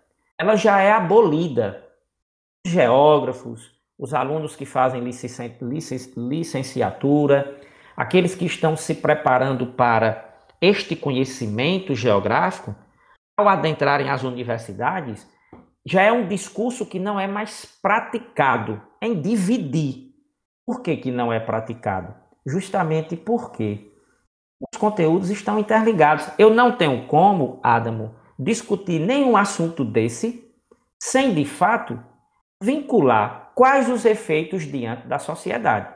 ela 0.43 0.57
já 0.57 0.81
é 0.81 0.91
abolida. 0.91 1.87
Os 2.67 2.73
geógrafos, 2.73 3.71
os 3.97 4.13
alunos 4.13 4.57
que 4.57 4.67
fazem 4.67 5.01
licenciatura, 6.17 7.61
aqueles 7.97 8.35
que 8.35 8.45
estão 8.45 8.77
se 8.77 8.97
preparando 8.97 9.69
para 9.69 10.35
este 10.61 10.97
conhecimento 10.97 11.95
geográfico, 11.95 12.75
ao 13.37 13.49
adentrarem 13.49 14.11
as 14.11 14.25
universidades, 14.25 15.25
já 15.87 16.03
é 16.03 16.11
um 16.11 16.27
discurso 16.27 16.85
que 16.87 16.99
não 16.99 17.21
é 17.21 17.29
mais 17.29 17.65
praticado 17.81 18.83
em 19.01 19.21
dividir. 19.21 20.13
Por 20.67 20.83
que, 20.83 20.97
que 20.97 21.13
não 21.13 21.33
é 21.33 21.39
praticado? 21.39 22.15
Justamente 22.45 23.17
porque 23.17 23.93
os 24.61 24.77
conteúdos 24.77 25.31
estão 25.31 25.57
interligados. 25.57 26.29
Eu 26.37 26.51
não 26.51 26.77
tenho 26.77 27.07
como, 27.07 27.61
Adamo, 27.63 28.13
discutir 28.43 28.99
nenhum 28.99 29.37
assunto 29.37 29.85
desse 29.85 30.51
sem, 30.99 31.35
de 31.35 31.45
fato, 31.45 31.99
vincular 32.63 33.53
quais 33.55 33.89
os 33.89 34.05
efeitos 34.05 34.63
diante 34.63 35.07
da 35.07 35.19
sociedade. 35.19 35.93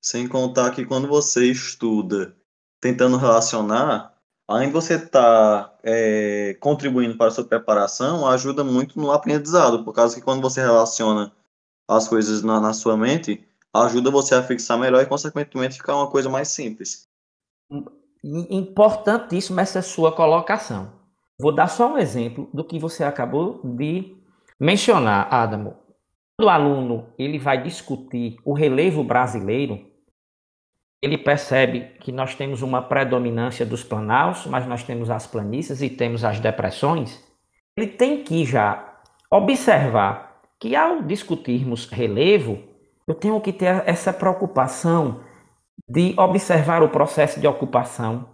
Sem 0.00 0.28
contar 0.28 0.70
que 0.70 0.84
quando 0.84 1.08
você 1.08 1.50
estuda 1.50 2.34
tentando 2.80 3.16
relacionar, 3.16 4.14
além 4.46 4.68
de 4.68 4.72
você 4.72 4.94
estar 4.94 5.64
tá, 5.64 5.78
é, 5.82 6.56
contribuindo 6.60 7.16
para 7.16 7.28
a 7.28 7.30
sua 7.30 7.44
preparação, 7.44 8.26
ajuda 8.26 8.62
muito 8.62 8.98
no 8.98 9.12
aprendizado, 9.12 9.84
por 9.84 9.92
causa 9.92 10.14
que 10.14 10.22
quando 10.22 10.42
você 10.42 10.60
relaciona 10.60 11.32
as 11.88 12.06
coisas 12.06 12.42
na, 12.42 12.60
na 12.60 12.72
sua 12.72 12.96
mente, 12.96 13.44
ajuda 13.72 14.10
você 14.10 14.34
a 14.34 14.42
fixar 14.42 14.78
melhor 14.78 15.02
e, 15.02 15.06
consequentemente, 15.06 15.76
ficar 15.76 15.96
uma 15.96 16.10
coisa 16.10 16.28
mais 16.28 16.48
simples 16.48 17.08
importantíssima 18.22 19.62
essa 19.62 19.82
sua 19.82 20.12
colocação. 20.14 20.97
Vou 21.40 21.52
dar 21.52 21.68
só 21.68 21.94
um 21.94 21.98
exemplo 21.98 22.50
do 22.52 22.64
que 22.64 22.80
você 22.80 23.04
acabou 23.04 23.60
de 23.62 24.16
mencionar, 24.58 25.32
Adamo. 25.32 25.76
Quando 26.36 26.48
o 26.48 26.50
aluno 26.50 27.06
ele 27.16 27.38
vai 27.38 27.62
discutir 27.62 28.36
o 28.44 28.52
relevo 28.52 29.04
brasileiro, 29.04 29.86
ele 31.00 31.16
percebe 31.16 31.92
que 32.00 32.10
nós 32.10 32.34
temos 32.34 32.60
uma 32.60 32.82
predominância 32.82 33.64
dos 33.64 33.84
planaus, 33.84 34.46
mas 34.46 34.66
nós 34.66 34.82
temos 34.82 35.10
as 35.10 35.28
planícies 35.28 35.80
e 35.80 35.88
temos 35.88 36.24
as 36.24 36.40
depressões. 36.40 37.22
Ele 37.76 37.86
tem 37.86 38.24
que 38.24 38.44
já 38.44 39.00
observar 39.30 40.40
que 40.58 40.74
ao 40.74 41.02
discutirmos 41.02 41.86
relevo, 41.86 42.58
eu 43.06 43.14
tenho 43.14 43.40
que 43.40 43.52
ter 43.52 43.84
essa 43.86 44.12
preocupação 44.12 45.20
de 45.88 46.14
observar 46.18 46.82
o 46.82 46.88
processo 46.88 47.38
de 47.38 47.46
ocupação. 47.46 48.28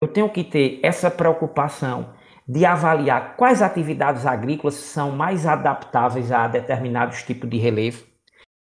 Eu 0.00 0.08
tenho 0.08 0.30
que 0.30 0.42
ter 0.42 0.80
essa 0.82 1.10
preocupação 1.10 2.15
de 2.46 2.64
avaliar 2.64 3.36
quais 3.36 3.60
atividades 3.60 4.24
agrícolas 4.24 4.74
são 4.74 5.10
mais 5.10 5.46
adaptáveis 5.46 6.30
a 6.30 6.46
determinados 6.46 7.22
tipos 7.22 7.50
de 7.50 7.58
relevo. 7.58 8.04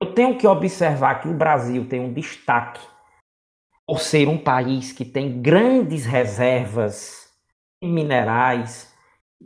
Eu 0.01 0.13
tenho 0.13 0.37
que 0.37 0.47
observar 0.47 1.21
que 1.21 1.27
o 1.27 1.33
Brasil 1.33 1.87
tem 1.87 1.99
um 1.99 2.11
destaque 2.11 2.81
por 3.87 3.99
ser 3.99 4.27
um 4.27 4.37
país 4.37 4.91
que 4.91 5.05
tem 5.05 5.41
grandes 5.41 6.05
reservas 6.05 7.29
minerais, 7.83 8.93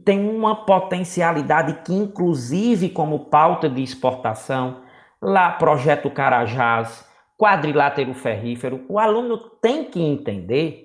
tem 0.04 0.28
uma 0.28 0.66
potencialidade 0.66 1.82
que, 1.84 1.94
inclusive, 1.94 2.90
como 2.90 3.26
pauta 3.26 3.70
de 3.70 3.82
exportação, 3.82 4.82
lá 5.22 5.52
Projeto 5.52 6.12
Carajás, 6.12 7.08
quadrilátero 7.38 8.14
ferrífero, 8.14 8.86
o 8.90 9.00
aluno 9.00 9.38
tem 9.62 9.86
que 9.86 10.02
entender 10.02 10.85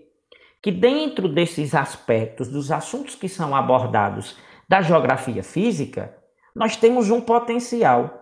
que 0.62 0.70
dentro 0.70 1.28
desses 1.28 1.74
aspectos, 1.74 2.48
dos 2.48 2.70
assuntos 2.70 3.14
que 3.14 3.28
são 3.28 3.54
abordados 3.56 4.36
da 4.68 4.82
geografia 4.82 5.42
física, 5.42 6.16
nós 6.54 6.76
temos 6.76 7.10
um 7.10 7.20
potencial. 7.20 8.20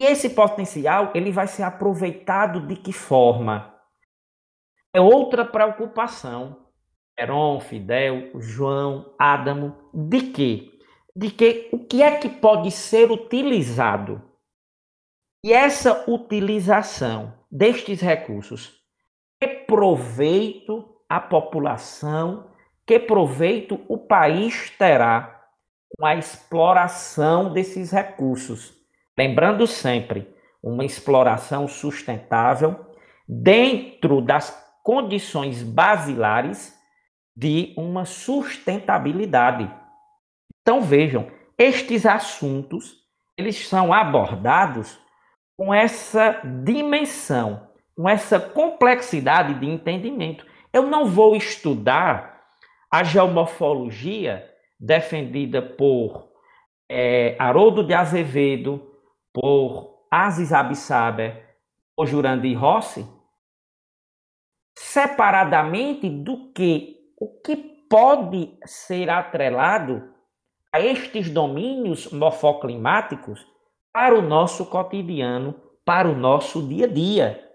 E 0.00 0.04
esse 0.04 0.30
potencial, 0.30 1.12
ele 1.14 1.30
vai 1.30 1.46
ser 1.46 1.64
aproveitado 1.64 2.66
de 2.66 2.76
que 2.76 2.92
forma? 2.92 3.74
É 4.92 5.00
outra 5.00 5.44
preocupação. 5.44 6.66
Heron, 7.18 7.60
Fidel, 7.60 8.30
João, 8.40 9.14
Adamo, 9.18 9.76
de 9.92 10.20
quê? 10.30 10.70
De 11.14 11.30
que 11.30 11.68
o 11.72 11.84
que 11.84 12.00
é 12.00 12.16
que 12.16 12.28
pode 12.28 12.70
ser 12.70 13.10
utilizado? 13.10 14.22
E 15.44 15.52
essa 15.52 16.08
utilização 16.08 17.34
destes 17.50 18.00
recursos? 18.00 18.80
Que 19.40 19.48
proveito 19.48 20.97
a 21.08 21.20
população, 21.20 22.50
que 22.86 22.98
proveito 22.98 23.80
o 23.88 23.98
país 23.98 24.70
terá 24.78 25.42
com 25.96 26.04
a 26.04 26.16
exploração 26.16 27.52
desses 27.52 27.90
recursos? 27.90 28.74
Lembrando 29.16 29.66
sempre, 29.66 30.32
uma 30.62 30.84
exploração 30.84 31.66
sustentável 31.66 32.86
dentro 33.26 34.20
das 34.20 34.66
condições 34.82 35.62
basilares 35.62 36.76
de 37.36 37.74
uma 37.76 38.04
sustentabilidade. 38.04 39.70
Então 40.60 40.80
vejam, 40.80 41.30
estes 41.56 42.04
assuntos 42.04 42.96
eles 43.36 43.68
são 43.68 43.92
abordados 43.92 44.98
com 45.56 45.72
essa 45.72 46.40
dimensão, 46.64 47.68
com 47.96 48.08
essa 48.08 48.40
complexidade 48.40 49.54
de 49.54 49.66
entendimento. 49.66 50.44
Eu 50.78 50.86
não 50.86 51.06
vou 51.06 51.34
estudar 51.34 52.38
A 52.88 53.02
geomorfologia, 53.02 54.48
defendida 54.78 55.60
por 55.60 56.30
é, 56.88 57.34
Haroldo 57.36 57.82
de 57.82 57.92
Azevedo, 57.92 58.94
por 59.32 60.06
Aziz 60.08 60.52
Abissaber, 60.52 61.56
por 61.96 62.06
Jurandir 62.06 62.56
Rossi, 62.56 63.04
separadamente 64.78 66.08
do 66.08 66.52
que 66.52 66.96
o 67.20 67.40
que 67.42 67.56
pode 67.90 68.56
ser 68.64 69.10
atrelado 69.10 70.14
a 70.72 70.80
estes 70.80 71.28
domínios 71.28 72.12
morfoclimáticos 72.12 73.44
para 73.92 74.16
o 74.16 74.22
nosso 74.22 74.64
cotidiano, 74.66 75.60
para 75.84 76.08
o 76.08 76.14
nosso 76.14 76.62
dia 76.62 76.86
a 76.86 76.88
dia. 76.88 77.52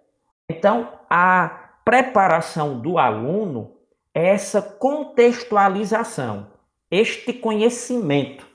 Então, 0.50 1.00
a 1.10 1.63
preparação 1.84 2.80
do 2.80 2.98
aluno 2.98 3.72
é 4.14 4.30
essa 4.30 4.62
contextualização, 4.62 6.48
este 6.90 7.34
conhecimento 7.34 8.46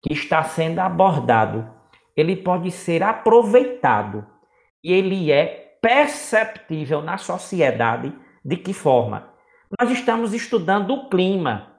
que 0.00 0.12
está 0.12 0.42
sendo 0.44 0.78
abordado, 0.78 1.68
ele 2.16 2.36
pode 2.36 2.70
ser 2.70 3.02
aproveitado 3.02 4.24
e 4.82 4.92
ele 4.92 5.32
é 5.32 5.78
perceptível 5.80 7.02
na 7.02 7.18
sociedade 7.18 8.12
de 8.44 8.56
que 8.56 8.72
forma? 8.72 9.28
Nós 9.78 9.90
estamos 9.90 10.32
estudando 10.32 10.94
o 10.94 11.08
clima. 11.08 11.74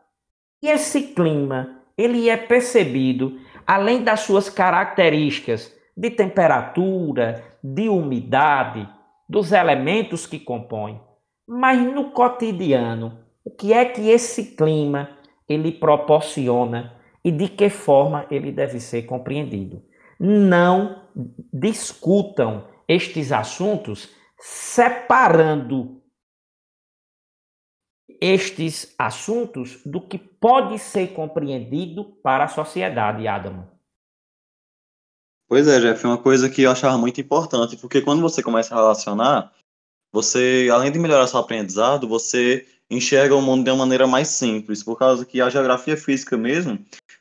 E 0.62 0.68
esse 0.68 1.14
clima, 1.14 1.82
ele 1.98 2.30
é 2.30 2.38
percebido 2.38 3.40
além 3.66 4.04
das 4.04 4.22
suas 4.22 4.50
características 4.50 5.74
de 5.96 6.10
temperatura, 6.10 7.44
de 7.64 7.90
umidade, 7.90 8.88
dos 9.30 9.52
elementos 9.52 10.26
que 10.26 10.40
compõem, 10.40 11.00
mas 11.48 11.80
no 11.80 12.12
cotidiano, 12.12 13.20
o 13.44 13.52
que 13.52 13.72
é 13.72 13.86
que 13.86 14.10
esse 14.10 14.56
clima 14.56 15.18
ele 15.48 15.72
proporciona 15.72 16.96
e 17.24 17.32
de 17.32 17.48
que 17.48 17.70
forma 17.70 18.26
ele 18.32 18.52
deve 18.52 18.80
ser 18.80 19.04
compreendido. 19.04 19.84
Não 20.20 21.04
discutam 21.54 22.68
estes 22.88 23.32
assuntos 23.32 24.10
separando 24.38 26.00
estes 28.22 28.94
assuntos 28.98 29.82
do 29.86 30.02
que 30.02 30.18
pode 30.18 30.78
ser 30.78 31.14
compreendido 31.14 32.04
para 32.22 32.46
a 32.46 32.50
sociedade, 32.50 33.28
Adamo. 33.28 33.79
Pois 35.50 35.68
é, 35.68 35.80
Jeff, 35.80 36.06
uma 36.06 36.20
coisa 36.20 36.48
que 36.48 36.62
eu 36.62 36.70
achava 36.70 36.96
muito 36.96 37.20
importante, 37.20 37.76
porque 37.76 38.02
quando 38.02 38.22
você 38.22 38.44
começa 38.44 38.72
a 38.72 38.78
relacionar, 38.78 39.52
você, 40.14 40.70
além 40.72 40.92
de 40.92 41.00
melhorar 41.00 41.26
seu 41.26 41.40
aprendizado, 41.40 42.08
você 42.08 42.68
enxerga 42.88 43.36
o 43.36 43.42
mundo 43.42 43.64
de 43.64 43.72
uma 43.72 43.78
maneira 43.78 44.06
mais 44.06 44.28
simples, 44.28 44.84
por 44.84 44.96
causa 44.96 45.26
que 45.26 45.42
a 45.42 45.50
geografia 45.50 45.98
física 45.98 46.38
mesmo, 46.38 46.78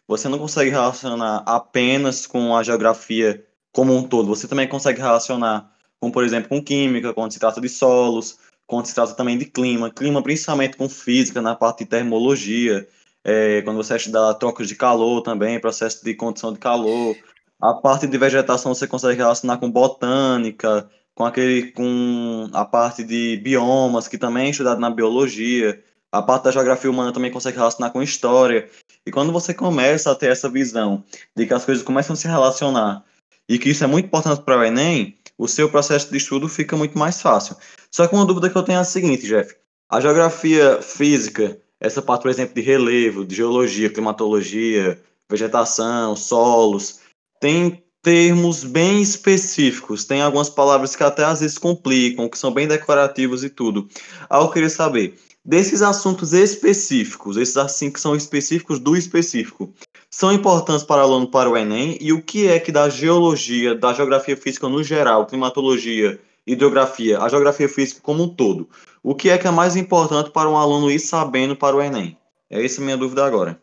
você 0.06 0.28
não 0.28 0.38
consegue 0.38 0.70
relacionar 0.70 1.42
apenas 1.46 2.26
com 2.26 2.54
a 2.54 2.62
geografia 2.62 3.42
como 3.72 3.96
um 3.96 4.02
todo, 4.02 4.28
você 4.28 4.46
também 4.46 4.68
consegue 4.68 5.00
relacionar 5.00 5.72
com, 5.98 6.10
por 6.10 6.22
exemplo, 6.22 6.50
com 6.50 6.62
química, 6.62 7.14
quando 7.14 7.32
se 7.32 7.38
trata 7.38 7.62
de 7.62 7.68
solos, 7.70 8.38
quando 8.66 8.84
se 8.84 8.94
trata 8.94 9.14
também 9.14 9.38
de 9.38 9.46
clima, 9.46 9.90
clima 9.90 10.22
principalmente 10.22 10.76
com 10.76 10.86
física, 10.86 11.40
na 11.40 11.54
parte 11.54 11.78
de 11.78 11.86
termologia, 11.86 12.86
é, 13.24 13.62
quando 13.62 13.78
você 13.78 13.96
estuda 13.96 14.34
trocas 14.34 14.68
de 14.68 14.74
calor 14.74 15.22
também, 15.22 15.58
processo 15.58 16.04
de 16.04 16.14
condição 16.14 16.52
de 16.52 16.58
calor, 16.58 17.16
a 17.60 17.74
parte 17.74 18.06
de 18.06 18.18
vegetação 18.18 18.74
você 18.74 18.86
consegue 18.86 19.16
relacionar 19.16 19.58
com 19.58 19.70
botânica, 19.70 20.88
com 21.14 21.24
aquele 21.24 21.72
com 21.72 22.48
a 22.52 22.64
parte 22.64 23.02
de 23.02 23.36
biomas, 23.38 24.06
que 24.06 24.16
também 24.16 24.46
é 24.46 24.50
estudado 24.50 24.80
na 24.80 24.90
biologia, 24.90 25.82
a 26.12 26.22
parte 26.22 26.44
da 26.44 26.52
geografia 26.52 26.90
humana 26.90 27.12
também 27.12 27.30
consegue 27.30 27.56
relacionar 27.56 27.90
com 27.90 28.02
história. 28.02 28.68
E 29.04 29.10
quando 29.10 29.32
você 29.32 29.52
começa 29.52 30.10
a 30.10 30.14
ter 30.14 30.30
essa 30.30 30.48
visão 30.48 31.04
de 31.36 31.46
que 31.46 31.54
as 31.54 31.64
coisas 31.64 31.84
começam 31.84 32.14
a 32.14 32.16
se 32.16 32.28
relacionar 32.28 33.04
e 33.48 33.58
que 33.58 33.70
isso 33.70 33.82
é 33.84 33.86
muito 33.86 34.06
importante 34.06 34.42
para 34.42 34.58
o 34.58 34.62
Enem, 34.62 35.18
o 35.36 35.48
seu 35.48 35.70
processo 35.70 36.10
de 36.10 36.16
estudo 36.16 36.48
fica 36.48 36.76
muito 36.76 36.98
mais 36.98 37.20
fácil. 37.20 37.56
Só 37.90 38.06
que 38.06 38.14
uma 38.14 38.26
dúvida 38.26 38.50
que 38.50 38.56
eu 38.56 38.62
tenho 38.62 38.78
é 38.78 38.80
a 38.80 38.84
seguinte, 38.84 39.26
Jeff. 39.26 39.54
A 39.90 40.00
geografia 40.00 40.82
física, 40.82 41.58
essa 41.80 42.02
parte, 42.02 42.22
por 42.22 42.30
exemplo, 42.30 42.54
de 42.54 42.60
relevo, 42.60 43.24
de 43.24 43.34
geologia, 43.34 43.88
climatologia, 43.88 45.00
vegetação, 45.30 46.14
solos, 46.14 47.00
tem 47.40 47.82
termos 48.02 48.64
bem 48.64 49.02
específicos, 49.02 50.04
tem 50.04 50.22
algumas 50.22 50.48
palavras 50.48 50.94
que 50.94 51.02
até 51.02 51.24
às 51.24 51.40
vezes 51.40 51.58
complicam, 51.58 52.28
que 52.28 52.38
são 52.38 52.52
bem 52.52 52.66
decorativos 52.66 53.44
e 53.44 53.50
tudo. 53.50 53.88
Aí 54.30 54.40
eu 54.40 54.50
queria 54.50 54.70
saber, 54.70 55.18
desses 55.44 55.82
assuntos 55.82 56.32
específicos, 56.32 57.36
esses 57.36 57.56
assim 57.56 57.90
que 57.90 58.00
são 58.00 58.14
específicos 58.14 58.78
do 58.78 58.96
específico, 58.96 59.72
são 60.10 60.32
importantes 60.32 60.84
para 60.84 61.02
o 61.02 61.04
aluno 61.04 61.30
para 61.30 61.50
o 61.50 61.56
Enem 61.56 61.98
e 62.00 62.12
o 62.12 62.22
que 62.22 62.46
é 62.46 62.58
que 62.58 62.72
da 62.72 62.88
geologia, 62.88 63.74
da 63.74 63.92
geografia 63.92 64.36
física 64.36 64.68
no 64.68 64.82
geral, 64.82 65.26
climatologia, 65.26 66.18
hidrografia, 66.46 67.20
a 67.20 67.28
geografia 67.28 67.68
física 67.68 68.00
como 68.02 68.22
um 68.22 68.28
todo, 68.28 68.68
o 69.02 69.14
que 69.14 69.28
é 69.28 69.36
que 69.36 69.46
é 69.46 69.50
mais 69.50 69.76
importante 69.76 70.30
para 70.30 70.48
um 70.48 70.56
aluno 70.56 70.90
ir 70.90 71.00
sabendo 71.00 71.54
para 71.54 71.76
o 71.76 71.82
Enem? 71.82 72.16
É 72.48 72.64
essa 72.64 72.80
a 72.80 72.84
minha 72.84 72.96
dúvida 72.96 73.24
agora. 73.24 73.60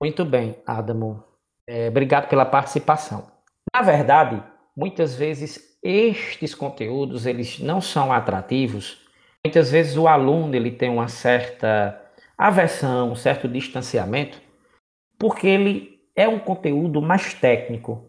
Muito 0.00 0.24
bem, 0.24 0.56
Adamo. 0.66 1.29
É, 1.72 1.86
obrigado 1.86 2.28
pela 2.28 2.44
participação. 2.44 3.30
Na 3.72 3.80
verdade, 3.80 4.42
muitas 4.76 5.14
vezes 5.14 5.78
estes 5.80 6.52
conteúdos 6.52 7.26
eles 7.26 7.60
não 7.60 7.80
são 7.80 8.12
atrativos. 8.12 8.98
Muitas 9.46 9.70
vezes 9.70 9.96
o 9.96 10.08
aluno 10.08 10.56
ele 10.56 10.72
tem 10.72 10.90
uma 10.90 11.06
certa 11.06 11.96
aversão, 12.36 13.12
um 13.12 13.14
certo 13.14 13.46
distanciamento 13.46 14.40
porque 15.16 15.46
ele 15.46 16.00
é 16.16 16.26
um 16.26 16.40
conteúdo 16.40 17.00
mais 17.00 17.34
técnico. 17.34 18.04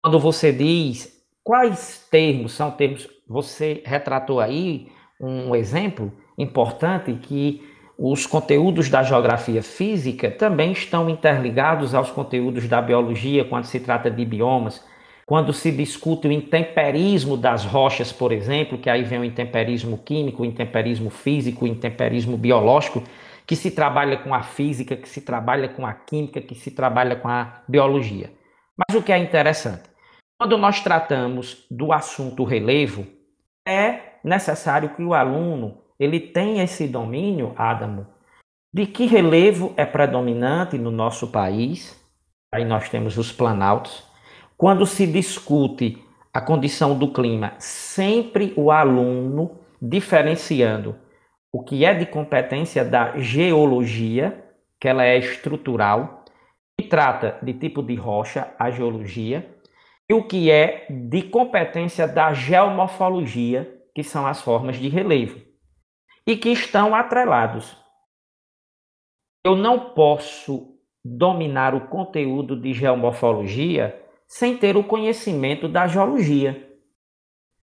Quando 0.00 0.20
você 0.20 0.52
diz 0.52 1.26
quais 1.42 2.06
termos 2.08 2.52
são 2.52 2.70
termos, 2.70 3.08
você 3.26 3.82
retratou 3.84 4.38
aí 4.38 4.92
um 5.20 5.56
exemplo 5.56 6.12
importante 6.38 7.14
que 7.14 7.73
os 7.96 8.26
conteúdos 8.26 8.88
da 8.88 9.02
geografia 9.02 9.62
física 9.62 10.30
também 10.30 10.72
estão 10.72 11.08
interligados 11.08 11.94
aos 11.94 12.10
conteúdos 12.10 12.68
da 12.68 12.82
biologia 12.82 13.44
quando 13.44 13.64
se 13.64 13.78
trata 13.78 14.10
de 14.10 14.24
biomas. 14.24 14.84
Quando 15.26 15.52
se 15.52 15.70
discute 15.70 16.28
o 16.28 16.32
intemperismo 16.32 17.36
das 17.36 17.64
rochas, 17.64 18.12
por 18.12 18.30
exemplo, 18.30 18.76
que 18.76 18.90
aí 18.90 19.04
vem 19.04 19.20
o 19.20 19.24
intemperismo 19.24 19.96
químico, 19.96 20.42
o 20.42 20.46
intemperismo 20.46 21.08
físico, 21.08 21.64
o 21.64 21.68
intemperismo 21.68 22.36
biológico, 22.36 23.02
que 23.46 23.56
se 23.56 23.70
trabalha 23.70 24.18
com 24.18 24.34
a 24.34 24.42
física, 24.42 24.96
que 24.96 25.08
se 25.08 25.22
trabalha 25.22 25.68
com 25.68 25.86
a 25.86 25.94
química, 25.94 26.40
que 26.40 26.54
se 26.54 26.72
trabalha 26.72 27.16
com 27.16 27.28
a 27.28 27.62
biologia. 27.66 28.32
Mas 28.76 28.96
o 28.96 29.02
que 29.02 29.12
é 29.12 29.18
interessante? 29.18 29.84
Quando 30.38 30.58
nós 30.58 30.80
tratamos 30.80 31.64
do 31.70 31.92
assunto 31.92 32.44
relevo, 32.44 33.06
é 33.66 34.18
necessário 34.22 34.90
que 34.90 35.02
o 35.02 35.14
aluno 35.14 35.83
ele 35.98 36.20
tenha 36.20 36.64
esse 36.64 36.86
domínio, 36.88 37.54
Adamo, 37.56 38.06
de 38.72 38.86
que 38.86 39.06
relevo 39.06 39.72
é 39.76 39.84
predominante 39.84 40.76
no 40.76 40.90
nosso 40.90 41.28
país. 41.28 42.00
Aí 42.52 42.64
nós 42.64 42.88
temos 42.88 43.16
os 43.16 43.30
planaltos. 43.30 44.04
Quando 44.56 44.86
se 44.86 45.06
discute 45.06 46.02
a 46.32 46.40
condição 46.40 46.98
do 46.98 47.12
clima, 47.12 47.54
sempre 47.58 48.52
o 48.56 48.70
aluno 48.70 49.60
diferenciando 49.80 50.96
o 51.52 51.62
que 51.62 51.84
é 51.84 51.94
de 51.94 52.04
competência 52.06 52.84
da 52.84 53.16
geologia, 53.18 54.44
que 54.80 54.88
ela 54.88 55.04
é 55.04 55.16
estrutural, 55.16 56.24
e 56.76 56.82
trata 56.82 57.38
de 57.40 57.54
tipo 57.54 57.80
de 57.80 57.94
rocha, 57.94 58.52
a 58.58 58.72
geologia, 58.72 59.48
e 60.10 60.14
o 60.14 60.24
que 60.24 60.50
é 60.50 60.86
de 60.90 61.22
competência 61.22 62.08
da 62.08 62.32
geomorfologia, 62.32 63.72
que 63.94 64.02
são 64.02 64.26
as 64.26 64.40
formas 64.42 64.76
de 64.76 64.88
relevo, 64.88 65.40
e 66.26 66.36
que 66.36 66.50
estão 66.50 66.94
atrelados. 66.94 67.76
Eu 69.44 69.54
não 69.56 69.90
posso 69.90 70.78
dominar 71.04 71.74
o 71.74 71.88
conteúdo 71.88 72.58
de 72.58 72.72
geomorfologia 72.72 74.02
sem 74.26 74.56
ter 74.56 74.76
o 74.76 74.84
conhecimento 74.84 75.68
da 75.68 75.86
geologia, 75.86 76.70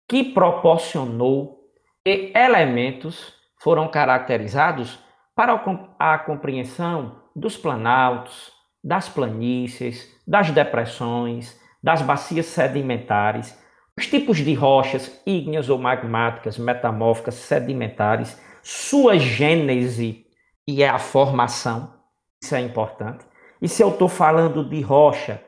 que 0.08 0.22
proporcionou 0.22 1.70
elementos 2.04 3.34
foram 3.58 3.88
caracterizados 3.88 4.98
para 5.34 5.54
a 5.98 6.18
compreensão 6.18 7.22
dos 7.34 7.56
planaltos, 7.56 8.52
das 8.84 9.08
planícies, 9.08 10.14
das 10.26 10.50
depressões, 10.50 11.58
das 11.82 12.02
bacias 12.02 12.46
sedimentares, 12.46 13.58
os 14.02 14.06
tipos 14.06 14.38
de 14.38 14.52
rochas 14.54 15.20
ígneas 15.26 15.68
ou 15.68 15.78
magmáticas, 15.78 16.58
metamórficas, 16.58 17.34
sedimentares, 17.34 18.40
sua 18.62 19.18
gênese 19.18 20.26
e 20.66 20.84
a 20.84 20.98
formação, 20.98 21.94
isso 22.42 22.54
é 22.54 22.60
importante. 22.60 23.24
E 23.60 23.68
se 23.68 23.82
eu 23.82 23.90
estou 23.90 24.08
falando 24.08 24.68
de 24.68 24.80
rocha, 24.80 25.42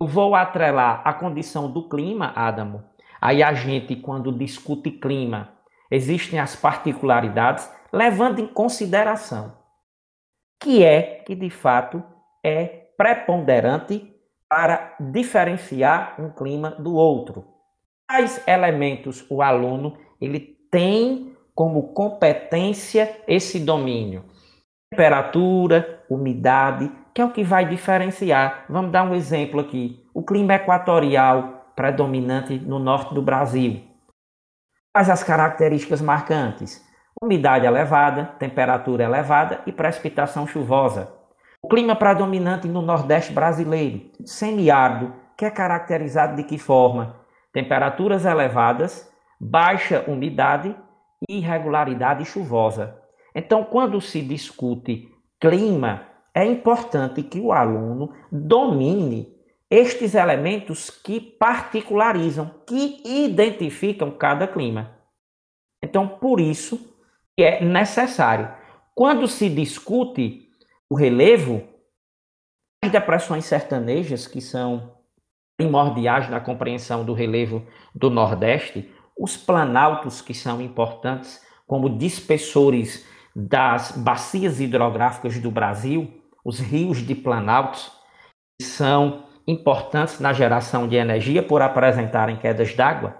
eu 0.00 0.06
vou 0.06 0.34
atrelar 0.34 1.02
a 1.04 1.12
condição 1.12 1.70
do 1.70 1.88
clima, 1.88 2.32
Adamo. 2.34 2.84
Aí 3.20 3.42
a 3.42 3.52
gente, 3.52 3.96
quando 3.96 4.32
discute 4.32 4.92
clima, 4.92 5.58
Existem 5.90 6.38
as 6.38 6.54
particularidades, 6.54 7.70
levando 7.92 8.40
em 8.40 8.46
consideração 8.46 9.56
que 10.60 10.84
é 10.84 11.22
que 11.24 11.34
de 11.34 11.48
fato 11.48 12.02
é 12.44 12.66
preponderante 12.96 14.14
para 14.48 14.96
diferenciar 15.00 16.20
um 16.20 16.30
clima 16.30 16.72
do 16.72 16.94
outro. 16.94 17.57
Quais 18.10 18.42
elementos 18.48 19.22
o 19.28 19.42
aluno 19.42 19.98
ele 20.18 20.40
tem 20.70 21.36
como 21.54 21.92
competência 21.92 23.20
esse 23.28 23.60
domínio? 23.60 24.24
Temperatura, 24.90 26.02
umidade, 26.08 26.90
que 27.14 27.20
é 27.20 27.24
o 27.24 27.30
que 27.30 27.44
vai 27.44 27.68
diferenciar. 27.68 28.64
Vamos 28.66 28.92
dar 28.92 29.02
um 29.04 29.14
exemplo 29.14 29.60
aqui. 29.60 30.02
O 30.14 30.22
clima 30.22 30.54
equatorial 30.54 31.72
predominante 31.76 32.58
no 32.58 32.78
norte 32.78 33.12
do 33.12 33.20
Brasil. 33.20 33.82
Quais 34.90 35.10
as 35.10 35.22
características 35.22 36.00
marcantes? 36.00 36.82
Umidade 37.22 37.66
elevada, 37.66 38.24
temperatura 38.38 39.04
elevada 39.04 39.60
e 39.66 39.72
precipitação 39.72 40.46
chuvosa. 40.46 41.12
O 41.62 41.68
clima 41.68 41.94
predominante 41.94 42.66
no 42.66 42.80
Nordeste 42.80 43.34
brasileiro, 43.34 44.10
semiárido, 44.24 45.12
que 45.36 45.44
é 45.44 45.50
caracterizado 45.50 46.36
de 46.36 46.44
que 46.44 46.56
forma? 46.56 47.17
Temperaturas 47.52 48.24
elevadas, 48.24 49.10
baixa 49.40 50.04
umidade 50.06 50.74
e 51.28 51.38
irregularidade 51.38 52.24
chuvosa. 52.24 53.00
Então, 53.34 53.64
quando 53.64 54.00
se 54.00 54.20
discute 54.22 55.08
clima, 55.40 56.06
é 56.34 56.44
importante 56.44 57.22
que 57.22 57.40
o 57.40 57.52
aluno 57.52 58.12
domine 58.30 59.36
estes 59.70 60.14
elementos 60.14 60.88
que 60.88 61.20
particularizam, 61.20 62.62
que 62.66 63.02
identificam 63.04 64.10
cada 64.10 64.46
clima. 64.46 64.96
Então, 65.82 66.08
por 66.08 66.40
isso 66.40 66.96
que 67.36 67.44
é 67.44 67.64
necessário. 67.64 68.52
Quando 68.94 69.28
se 69.28 69.48
discute 69.48 70.48
o 70.90 70.96
relevo, 70.96 71.62
as 72.82 72.90
depressões 72.90 73.44
sertanejas, 73.44 74.26
que 74.26 74.40
são 74.40 74.97
primordiais 75.58 76.30
na 76.30 76.38
compreensão 76.38 77.04
do 77.04 77.12
relevo 77.12 77.66
do 77.92 78.08
Nordeste, 78.08 78.88
os 79.18 79.36
planaltos, 79.36 80.22
que 80.22 80.32
são 80.32 80.62
importantes 80.62 81.44
como 81.66 81.98
dispensores 81.98 83.04
das 83.34 83.92
bacias 83.92 84.60
hidrográficas 84.60 85.38
do 85.38 85.50
Brasil, 85.50 86.22
os 86.44 86.60
rios 86.60 86.98
de 86.98 87.14
planaltos, 87.14 87.92
são 88.62 89.24
importantes 89.46 90.20
na 90.20 90.32
geração 90.32 90.86
de 90.86 90.96
energia 90.96 91.42
por 91.42 91.60
apresentarem 91.60 92.36
quedas 92.36 92.74
d'água. 92.74 93.16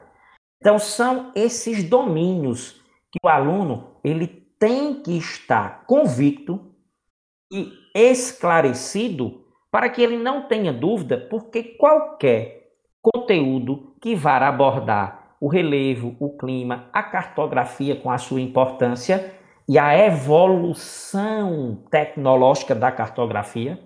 Então 0.61 0.79
são 0.79 1.33
esses 1.35 1.83
domínios 1.83 2.81
que 3.11 3.19
o 3.23 3.29
aluno 3.29 3.97
ele 4.05 4.27
tem 4.59 5.03
que 5.03 5.17
estar 5.19 5.85
convicto 5.87 6.75
e 7.53 7.73
esclarecido 7.95 9.45
para 9.71 9.89
que 9.89 10.03
ele 10.03 10.17
não 10.17 10.43
tenha 10.43 10.73
dúvida, 10.73 11.19
porque 11.31 11.63
qualquer 11.63 12.73
conteúdo 13.03 13.95
que 14.01 14.15
vá 14.15 14.37
abordar 14.39 15.37
o 15.41 15.49
relevo, 15.49 16.17
o 16.19 16.37
clima, 16.37 16.89
a 16.93 17.03
cartografia 17.03 17.97
com 17.97 18.11
a 18.11 18.19
sua 18.19 18.41
importância 18.41 19.35
e 19.69 19.79
a 19.79 19.97
evolução 20.07 21.85
tecnológica 21.91 22.75
da 22.75 22.91
cartografia, 22.91 23.79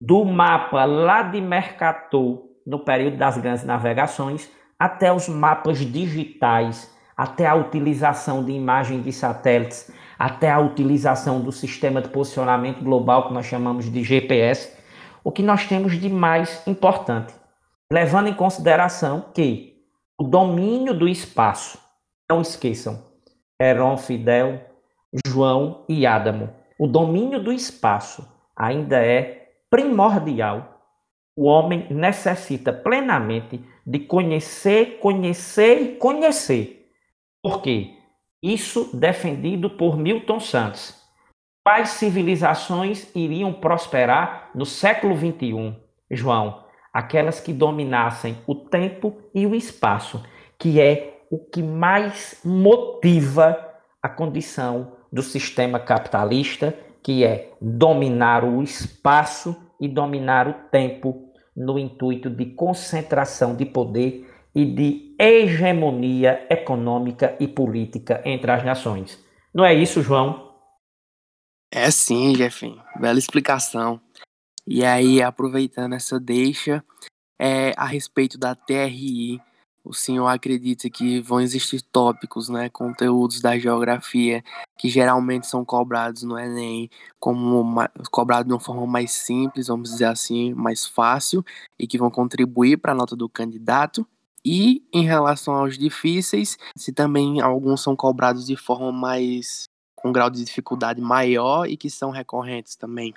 do 0.00 0.24
mapa 0.24 0.84
lá 0.84 1.22
de 1.22 1.40
Mercator, 1.40 2.48
no 2.66 2.78
período 2.78 3.18
das 3.18 3.36
grandes 3.36 3.64
navegações, 3.64 4.50
até 4.78 5.12
os 5.12 5.28
mapas 5.28 5.78
digitais, 5.78 6.96
até 7.14 7.46
a 7.46 7.54
utilização 7.54 8.42
de 8.42 8.52
imagem 8.52 9.02
de 9.02 9.12
satélites, 9.12 9.92
até 10.20 10.50
a 10.50 10.60
utilização 10.60 11.40
do 11.40 11.50
sistema 11.50 12.02
de 12.02 12.10
posicionamento 12.10 12.84
global 12.84 13.26
que 13.26 13.32
nós 13.32 13.46
chamamos 13.46 13.90
de 13.90 14.04
GPS, 14.04 14.76
o 15.24 15.32
que 15.32 15.42
nós 15.42 15.66
temos 15.66 15.98
de 15.98 16.10
mais 16.10 16.62
importante, 16.66 17.32
levando 17.90 18.28
em 18.28 18.34
consideração 18.34 19.30
que 19.32 19.82
o 20.18 20.24
domínio 20.24 20.92
do 20.92 21.08
espaço, 21.08 21.78
não 22.30 22.42
esqueçam, 22.42 23.02
Heron, 23.58 23.96
Fidel, 23.96 24.60
João 25.26 25.86
e 25.88 26.06
Adamo, 26.06 26.50
o 26.78 26.86
domínio 26.86 27.42
do 27.42 27.50
espaço 27.50 28.22
ainda 28.54 28.98
é 29.02 29.52
primordial. 29.70 30.82
O 31.34 31.44
homem 31.44 31.86
necessita 31.88 32.74
plenamente 32.74 33.64
de 33.86 34.00
conhecer, 34.00 34.98
conhecer 34.98 35.80
e 35.80 35.96
conhecer. 35.96 36.90
Por 37.42 37.62
quê? 37.62 37.94
Isso 38.42 38.96
defendido 38.96 39.68
por 39.68 39.98
Milton 39.98 40.40
Santos. 40.40 40.98
Quais 41.62 41.90
civilizações 41.90 43.14
iriam 43.14 43.52
prosperar 43.52 44.50
no 44.54 44.64
século 44.64 45.14
XXI? 45.14 45.76
João, 46.10 46.64
aquelas 46.90 47.38
que 47.38 47.52
dominassem 47.52 48.38
o 48.46 48.54
tempo 48.54 49.14
e 49.34 49.46
o 49.46 49.54
espaço, 49.54 50.24
que 50.58 50.80
é 50.80 51.20
o 51.30 51.38
que 51.38 51.62
mais 51.62 52.40
motiva 52.42 53.56
a 54.02 54.08
condição 54.08 54.92
do 55.12 55.22
sistema 55.22 55.78
capitalista, 55.78 56.74
que 57.02 57.24
é 57.24 57.52
dominar 57.60 58.42
o 58.42 58.62
espaço 58.62 59.54
e 59.78 59.86
dominar 59.86 60.48
o 60.48 60.54
tempo 60.70 61.30
no 61.54 61.78
intuito 61.78 62.30
de 62.30 62.46
concentração 62.46 63.54
de 63.54 63.66
poder 63.66 64.26
e 64.54 64.64
de 64.64 65.09
hegemonia 65.20 66.46
econômica 66.48 67.36
e 67.38 67.46
política 67.46 68.22
entre 68.24 68.50
as 68.50 68.64
nações. 68.64 69.22
Não 69.52 69.64
é 69.64 69.74
isso, 69.74 70.02
João? 70.02 70.50
É 71.70 71.90
sim, 71.90 72.32
Jeff. 72.32 72.66
Bela 72.98 73.18
explicação. 73.18 74.00
E 74.66 74.84
aí, 74.84 75.22
aproveitando 75.22 75.94
essa 75.94 76.18
deixa, 76.18 76.82
é, 77.38 77.72
a 77.76 77.84
respeito 77.84 78.38
da 78.38 78.54
TRI, 78.54 79.40
o 79.84 79.92
senhor 79.92 80.26
acredita 80.26 80.88
que 80.88 81.20
vão 81.20 81.40
existir 81.40 81.82
tópicos, 81.82 82.48
né, 82.48 82.68
conteúdos 82.68 83.40
da 83.40 83.58
geografia 83.58 84.42
que 84.78 84.88
geralmente 84.88 85.46
são 85.46 85.64
cobrados 85.64 86.22
no 86.22 86.38
Enem, 86.38 86.90
como 87.18 87.74
cobrados 88.10 88.46
de 88.46 88.52
uma 88.52 88.60
forma 88.60 88.86
mais 88.86 89.10
simples, 89.12 89.68
vamos 89.68 89.90
dizer 89.90 90.06
assim, 90.06 90.54
mais 90.54 90.86
fácil, 90.86 91.44
e 91.78 91.86
que 91.86 91.98
vão 91.98 92.10
contribuir 92.10 92.78
para 92.78 92.92
a 92.92 92.94
nota 92.94 93.16
do 93.16 93.28
candidato? 93.28 94.06
E 94.44 94.82
em 94.92 95.04
relação 95.04 95.54
aos 95.54 95.76
difíceis, 95.76 96.56
se 96.76 96.92
também 96.92 97.40
alguns 97.40 97.82
são 97.82 97.94
cobrados 97.94 98.46
de 98.46 98.56
forma 98.56 98.90
mais 98.90 99.68
com 99.94 100.10
grau 100.10 100.30
de 100.30 100.42
dificuldade 100.42 101.00
maior 101.00 101.68
e 101.68 101.76
que 101.76 101.90
são 101.90 102.10
recorrentes 102.10 102.74
também. 102.74 103.12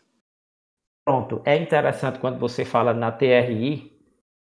Pronto, 1.06 1.42
é 1.46 1.58
interessante 1.58 2.20
quando 2.20 2.40
você 2.40 2.66
fala 2.66 2.94
na 2.94 3.12
TRI 3.12 3.92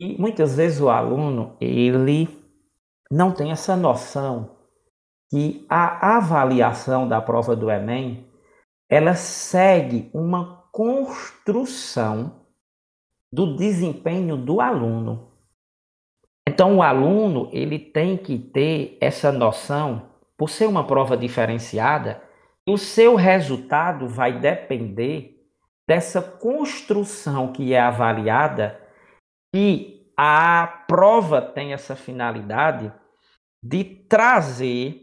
e 0.00 0.18
muitas 0.18 0.56
vezes 0.56 0.80
o 0.80 0.88
aluno 0.88 1.56
ele 1.60 2.28
não 3.10 3.32
tem 3.32 3.50
essa 3.50 3.76
noção 3.76 4.56
que 5.30 5.64
a 5.68 6.16
avaliação 6.16 7.08
da 7.08 7.20
prova 7.20 7.54
do 7.54 7.70
Enem 7.70 8.28
ela 8.88 9.14
segue 9.14 10.10
uma 10.12 10.64
construção 10.72 12.46
do 13.32 13.54
desempenho 13.54 14.36
do 14.36 14.60
aluno. 14.60 15.29
Então 16.50 16.78
o 16.78 16.82
aluno 16.82 17.48
ele 17.52 17.78
tem 17.78 18.16
que 18.16 18.36
ter 18.36 18.98
essa 19.00 19.30
noção, 19.30 20.10
por 20.36 20.50
ser 20.50 20.66
uma 20.66 20.84
prova 20.84 21.16
diferenciada, 21.16 22.20
o 22.68 22.76
seu 22.76 23.14
resultado 23.14 24.08
vai 24.08 24.36
depender 24.36 25.46
dessa 25.88 26.20
construção 26.20 27.52
que 27.52 27.72
é 27.72 27.78
avaliada 27.78 28.80
e 29.54 30.10
a 30.16 30.84
prova 30.88 31.40
tem 31.40 31.72
essa 31.72 31.94
finalidade 31.94 32.92
de 33.62 33.84
trazer 33.84 35.02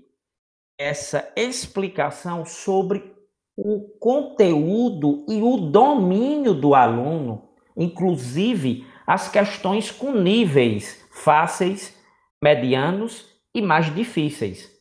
essa 0.78 1.32
explicação 1.34 2.46
sobre 2.46 3.16
o 3.56 3.88
conteúdo 4.02 5.26
e 5.30 5.42
o 5.42 5.56
domínio 5.72 6.54
do 6.54 6.76
aluno, 6.76 7.52
inclusive 7.76 8.86
as 9.08 9.30
questões 9.30 9.90
com 9.90 10.12
níveis 10.12 11.07
fáceis, 11.18 11.98
medianos 12.44 13.26
e 13.54 13.62
mais 13.62 13.94
difíceis. 13.94 14.72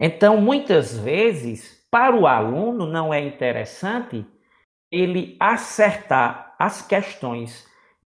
Então, 0.00 0.40
muitas 0.40 0.98
vezes, 0.98 1.86
para 1.90 2.16
o 2.16 2.26
aluno 2.26 2.86
não 2.86 3.12
é 3.12 3.20
interessante 3.20 4.26
ele 4.90 5.36
acertar 5.38 6.54
as 6.58 6.82
questões 6.82 7.66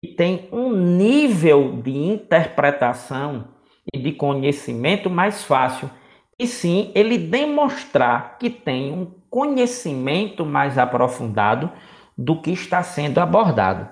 que 0.02 0.12
têm 0.14 0.48
um 0.50 0.72
nível 0.72 1.80
de 1.80 1.90
interpretação 1.90 3.48
e 3.92 3.98
de 3.98 4.12
conhecimento 4.12 5.08
mais 5.10 5.44
fácil, 5.44 5.90
e 6.38 6.46
sim 6.46 6.90
ele 6.94 7.18
demonstrar 7.18 8.38
que 8.38 8.48
tem 8.48 8.92
um 8.92 9.06
conhecimento 9.28 10.44
mais 10.44 10.78
aprofundado 10.78 11.70
do 12.16 12.40
que 12.40 12.50
está 12.50 12.82
sendo 12.82 13.18
abordado. 13.18 13.88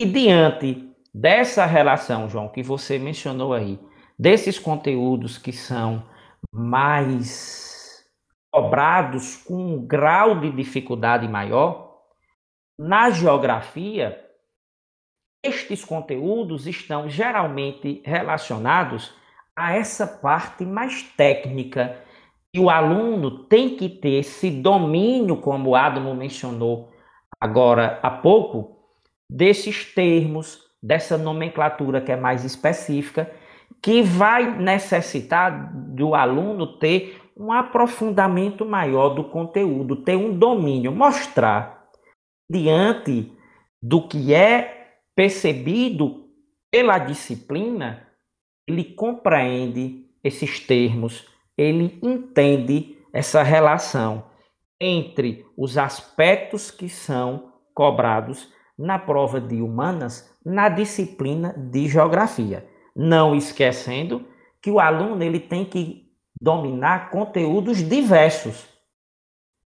E 0.00 0.04
diante 0.04 0.89
dessa 1.12 1.66
relação, 1.66 2.28
João, 2.28 2.48
que 2.48 2.62
você 2.62 2.98
mencionou 2.98 3.52
aí, 3.52 3.78
desses 4.18 4.58
conteúdos 4.58 5.38
que 5.38 5.52
são 5.52 6.04
mais 6.52 8.04
cobrados 8.50 9.36
com 9.36 9.54
um 9.54 9.86
grau 9.86 10.40
de 10.40 10.50
dificuldade 10.50 11.28
maior, 11.28 12.00
na 12.78 13.10
geografia, 13.10 14.18
estes 15.42 15.84
conteúdos 15.84 16.66
estão 16.66 17.08
geralmente 17.08 18.02
relacionados 18.04 19.14
a 19.54 19.74
essa 19.74 20.06
parte 20.06 20.64
mais 20.64 21.02
técnica 21.02 22.02
e 22.52 22.58
o 22.58 22.68
aluno 22.68 23.44
tem 23.44 23.76
que 23.76 23.88
ter 23.88 24.20
esse 24.20 24.50
domínio, 24.50 25.36
como 25.36 25.70
o 25.70 25.76
Adamo 25.76 26.14
mencionou 26.14 26.90
agora 27.40 28.00
há 28.02 28.10
pouco, 28.10 28.76
desses 29.28 29.84
termos, 29.94 30.69
dessa 30.82 31.18
nomenclatura 31.18 32.00
que 32.00 32.12
é 32.12 32.16
mais 32.16 32.44
específica, 32.44 33.30
que 33.82 34.02
vai 34.02 34.58
necessitar 34.58 35.72
do 35.74 36.14
aluno 36.14 36.78
ter 36.78 37.20
um 37.36 37.52
aprofundamento 37.52 38.66
maior 38.66 39.10
do 39.10 39.24
conteúdo, 39.24 39.96
ter 39.96 40.16
um 40.16 40.36
domínio, 40.36 40.92
mostrar 40.92 41.88
diante 42.50 43.32
do 43.82 44.06
que 44.06 44.34
é 44.34 44.98
percebido 45.14 46.28
pela 46.70 46.98
disciplina, 46.98 48.06
ele 48.66 48.84
compreende 48.84 50.06
esses 50.22 50.60
termos, 50.60 51.26
ele 51.56 51.98
entende 52.02 52.98
essa 53.12 53.42
relação 53.42 54.24
entre 54.80 55.44
os 55.56 55.76
aspectos 55.76 56.70
que 56.70 56.88
são 56.88 57.52
cobrados 57.74 58.52
na 58.78 58.98
prova 58.98 59.40
de 59.40 59.60
humanas 59.60 60.29
na 60.44 60.68
disciplina 60.68 61.54
de 61.56 61.88
geografia, 61.88 62.66
não 62.94 63.34
esquecendo 63.34 64.26
que 64.60 64.70
o 64.70 64.80
aluno 64.80 65.22
ele 65.22 65.40
tem 65.40 65.64
que 65.64 66.10
dominar 66.40 67.10
conteúdos 67.10 67.78
diversos. 67.78 68.68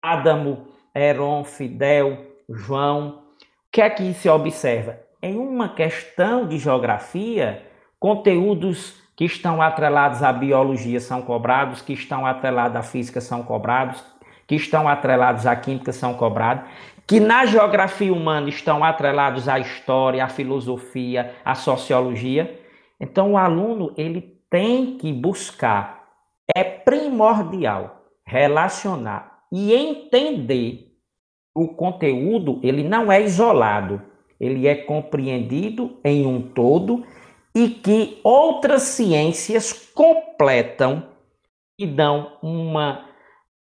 Adamo, 0.03 0.69
Heron, 0.95 1.45
Fidel, 1.45 2.19
João, 2.49 3.25
o 3.37 3.71
que 3.73 3.81
é 3.81 3.91
que 3.91 4.15
se 4.15 4.29
observa? 4.29 5.09
em 5.23 5.37
uma 5.37 5.69
questão 5.69 6.47
de 6.47 6.59
geografia, 6.59 7.63
conteúdos 7.99 9.01
que 9.17 9.25
estão 9.25 9.61
atrelados 9.61 10.23
à 10.23 10.33
biologia 10.33 11.01
são 11.01 11.23
cobrados, 11.23 11.83
que 11.83 11.93
estão 11.93 12.25
atrelados 12.25 12.77
à 12.77 12.83
física 12.83 13.21
são 13.21 13.43
cobrados, 13.43 14.03
que 14.49 14.57
estão 14.57 14.89
atrelados 14.89 15.47
à 15.47 15.55
química 15.55 15.93
são 15.93 16.15
cobrados, 16.15 16.65
que 17.07 17.21
na 17.21 17.47
geografia 17.47 18.13
humana 18.13 18.49
estão 18.49 18.83
atrelados 18.83 19.49
à 19.49 19.61
história, 19.61 20.25
à 20.25 20.29
filosofia, 20.29 21.37
à 21.45 21.55
sociologia. 21.55 22.61
Então 22.99 23.35
o 23.35 23.39
aluno 23.39 23.95
ele 23.97 24.37
tem 24.51 24.99
que 24.99 25.13
buscar, 25.13 26.05
é 26.57 26.65
primordial 26.65 28.03
relacionar 28.27 29.45
e 29.53 29.73
entender 29.73 30.89
o 31.55 31.69
conteúdo, 31.69 32.59
ele 32.65 32.83
não 32.83 33.13
é 33.13 33.23
isolado 33.23 34.03
ele 34.41 34.67
é 34.69 34.75
compreendido 34.75 35.99
em 36.05 36.27
um 36.27 36.41
todo 36.41 37.05
e 37.55 37.69
que 37.69 38.21
outras 38.23 38.83
ciências 38.83 39.73
completam 39.95 41.09
e 41.79 41.87
dão 41.87 42.37
uma 42.43 43.08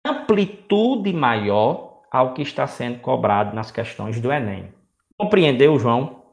amplitude 0.08 1.12
maior 1.13 2.02
ao 2.12 2.34
que 2.34 2.41
está 2.41 2.65
sendo 2.65 3.00
cobrado 3.00 3.56
nas 3.56 3.72
questões 3.72 4.20
do 4.20 4.32
Enem. 4.32 4.74
Compreendeu, 5.17 5.78
João? 5.78 6.24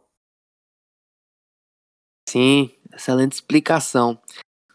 Sim, 2.28 2.70
excelente 2.92 3.32
explicação. 3.32 4.18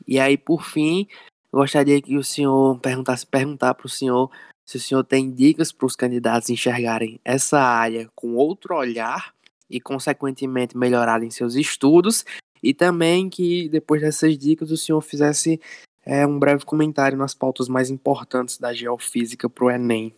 E 0.07 0.19
aí, 0.19 0.37
por 0.37 0.63
fim, 0.63 1.07
gostaria 1.51 2.01
que 2.01 2.17
o 2.17 2.23
senhor 2.23 2.79
perguntasse 2.79 3.25
perguntar 3.25 3.73
para 3.73 3.85
o 3.85 3.89
senhor 3.89 4.31
se 4.65 4.77
o 4.77 4.79
senhor 4.79 5.03
tem 5.03 5.31
dicas 5.31 5.71
para 5.71 5.85
os 5.87 5.95
candidatos 5.95 6.49
enxergarem 6.49 7.19
essa 7.25 7.59
área 7.59 8.09
com 8.15 8.35
outro 8.35 8.75
olhar 8.75 9.33
e, 9.69 9.79
consequentemente, 9.81 10.77
melhorar 10.77 11.23
em 11.23 11.31
seus 11.31 11.55
estudos. 11.55 12.23
E 12.61 12.73
também 12.73 13.29
que, 13.29 13.67
depois 13.69 14.01
dessas 14.01 14.37
dicas, 14.37 14.69
o 14.69 14.77
senhor 14.77 15.01
fizesse 15.01 15.59
é, 16.05 16.25
um 16.25 16.39
breve 16.39 16.65
comentário 16.65 17.17
nas 17.17 17.33
pautas 17.33 17.67
mais 17.67 17.89
importantes 17.89 18.57
da 18.57 18.73
geofísica 18.73 19.49
para 19.49 19.65
o 19.65 19.71
Enem. 19.71 20.15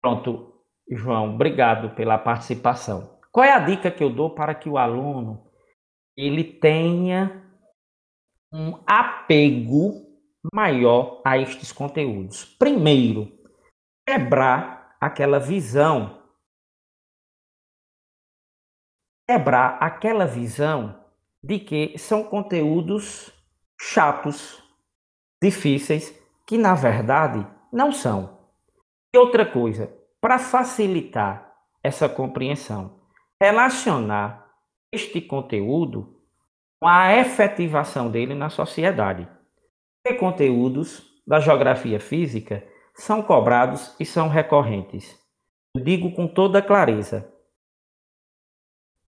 Pronto, 0.00 0.54
João, 0.90 1.34
obrigado 1.34 1.94
pela 1.94 2.18
participação. 2.18 3.18
Qual 3.30 3.44
é 3.44 3.52
a 3.52 3.58
dica 3.58 3.90
que 3.90 4.02
eu 4.02 4.10
dou 4.10 4.30
para 4.30 4.54
que 4.54 4.68
o 4.68 4.78
aluno 4.78 5.46
ele 6.16 6.44
tenha 6.44 7.44
um 8.52 8.82
apego 8.86 10.06
maior 10.52 11.20
a 11.24 11.38
estes 11.38 11.70
conteúdos? 11.70 12.44
Primeiro, 12.44 13.30
quebrar 14.06 14.96
aquela 15.00 15.38
visão 15.38 16.20
quebrar 19.30 19.78
aquela 19.80 20.26
visão 20.26 21.04
de 21.40 21.60
que 21.60 21.96
são 21.96 22.24
conteúdos 22.24 23.32
chatos, 23.80 24.62
difíceis, 25.42 26.14
que 26.46 26.58
na 26.58 26.74
verdade 26.74 27.46
não 27.72 27.90
são. 27.92 28.38
E 29.14 29.18
outra 29.18 29.46
coisa, 29.46 29.92
para 30.20 30.38
facilitar 30.38 31.52
essa 31.82 32.08
compreensão, 32.08 33.00
relacionar 33.40 34.52
este 34.92 35.20
conteúdo 35.20 36.20
com 36.80 36.88
a 36.88 37.16
efetivação 37.16 38.10
dele 38.10 38.34
na 38.34 38.50
sociedade. 38.50 39.28
Que 40.04 40.14
conteúdos 40.14 41.02
da 41.26 41.40
geografia 41.40 41.98
física 41.98 42.66
são 42.94 43.22
cobrados 43.22 43.94
e 43.98 44.04
são 44.04 44.28
recorrentes. 44.28 45.18
Eu 45.74 45.82
digo 45.82 46.12
com 46.12 46.26
toda 46.26 46.60
clareza, 46.60 47.32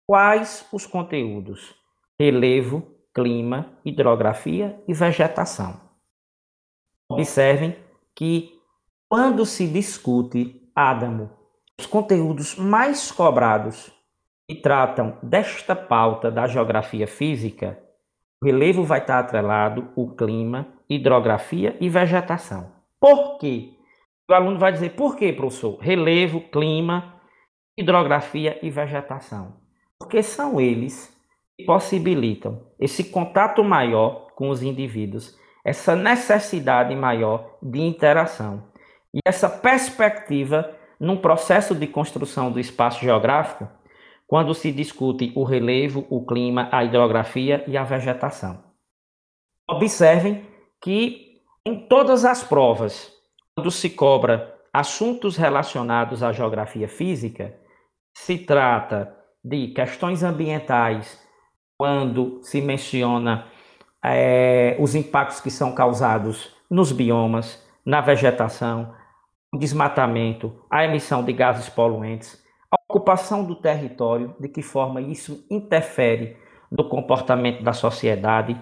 Quais 0.10 0.66
os 0.72 0.86
conteúdos? 0.86 1.76
Relevo, 2.18 2.97
clima, 3.18 3.74
hidrografia 3.84 4.80
e 4.88 4.94
vegetação. 4.94 5.82
Observem 7.10 7.76
que 8.16 8.52
quando 9.10 9.44
se 9.44 9.66
discute 9.66 10.70
Adamo, 10.76 11.32
os 11.80 11.88
conteúdos 11.88 12.56
mais 12.56 13.12
cobrados 13.12 13.92
que 14.48 14.54
tratam 14.54 15.18
desta 15.24 15.76
pauta 15.76 16.30
da 16.30 16.46
geografia 16.46 17.08
física, 17.08 17.82
o 18.40 18.46
relevo 18.46 18.84
vai 18.84 19.00
estar 19.00 19.18
atrelado 19.18 19.92
o 19.96 20.16
clima, 20.16 20.68
hidrografia 20.88 21.76
e 21.82 21.90
vegetação. 21.90 22.72
Por 23.00 23.40
quê? 23.40 23.74
O 24.30 24.34
aluno 24.36 24.60
vai 24.60 24.72
dizer, 24.72 24.92
por 24.92 25.16
quê, 25.16 25.34
professor? 25.34 25.80
Relevo, 25.80 26.40
clima, 26.52 27.20
hidrografia 27.76 28.60
e 28.62 28.70
vegetação 28.70 29.68
porque 30.00 30.22
são 30.22 30.60
eles 30.60 31.16
possibilitam 31.66 32.68
esse 32.80 33.06
contato 33.06 33.64
maior 33.64 34.28
com 34.36 34.50
os 34.50 34.62
indivíduos, 34.62 35.38
essa 35.66 35.96
necessidade 35.96 36.96
maior 36.96 37.58
de 37.62 37.82
interação 37.82 38.64
e 39.14 39.20
essa 39.26 39.50
perspectiva 39.50 40.76
num 41.00 41.18
processo 41.18 41.76
de 41.76 41.88
construção 41.88 42.52
do 42.52 42.60
espaço 42.60 43.02
geográfico, 43.02 43.68
quando 44.26 44.54
se 44.54 44.72
discute 44.72 45.32
o 45.36 45.44
relevo, 45.44 46.06
o 46.10 46.26
clima, 46.26 46.70
a 46.72 46.84
hidrografia 46.84 47.64
e 47.68 47.78
a 47.78 47.84
vegetação. 47.84 48.64
Observem 49.70 50.46
que 50.82 51.42
em 51.66 51.88
todas 51.88 52.24
as 52.24 52.44
provas, 52.44 53.12
quando 53.56 53.72
se 53.72 53.90
cobra 53.90 54.56
assuntos 54.72 55.36
relacionados 55.36 56.24
à 56.24 56.32
geografia 56.32 56.88
física, 56.88 57.60
se 58.16 58.38
trata 58.38 59.14
de 59.44 59.70
questões 59.70 60.24
ambientais, 60.24 61.22
quando 61.78 62.40
se 62.42 62.60
menciona 62.60 63.46
é, 64.04 64.76
os 64.80 64.96
impactos 64.96 65.40
que 65.40 65.52
são 65.52 65.74
causados 65.74 66.56
nos 66.70 66.92
biomas, 66.92 67.64
na 67.86 68.02
vegetação, 68.02 68.94
o 69.54 69.58
desmatamento, 69.58 70.62
a 70.70 70.84
emissão 70.84 71.24
de 71.24 71.32
gases 71.32 71.70
poluentes, 71.70 72.44
a 72.72 72.78
ocupação 72.90 73.46
do 73.46 73.56
território, 73.56 74.36
de 74.40 74.50
que 74.50 74.62
forma 74.62 75.00
isso 75.02 75.46
interfere 75.50 76.36
no 76.70 76.90
comportamento 76.90 77.64
da 77.64 77.72
sociedade. 77.72 78.60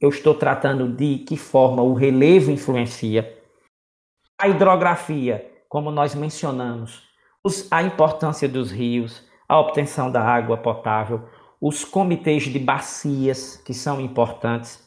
Eu 0.00 0.10
estou 0.10 0.34
tratando 0.34 0.88
de 0.88 1.18
que 1.18 1.36
forma 1.36 1.82
o 1.82 1.94
relevo 1.94 2.52
influencia. 2.52 3.36
A 4.40 4.46
hidrografia, 4.46 5.50
como 5.68 5.90
nós 5.90 6.14
mencionamos, 6.14 7.02
a 7.70 7.82
importância 7.82 8.48
dos 8.48 8.70
rios, 8.70 9.26
a 9.48 9.58
obtenção 9.58 10.12
da 10.12 10.22
água 10.22 10.56
potável, 10.56 11.28
os 11.60 11.84
comitês 11.84 12.44
de 12.44 12.58
bacias, 12.58 13.56
que 13.64 13.74
são 13.74 14.00
importantes, 14.00 14.86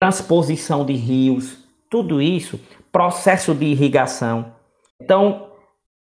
transposição 0.00 0.84
de 0.84 0.94
rios, 0.94 1.64
tudo 1.90 2.20
isso, 2.20 2.60
processo 2.90 3.54
de 3.54 3.66
irrigação. 3.66 4.54
Então, 5.00 5.52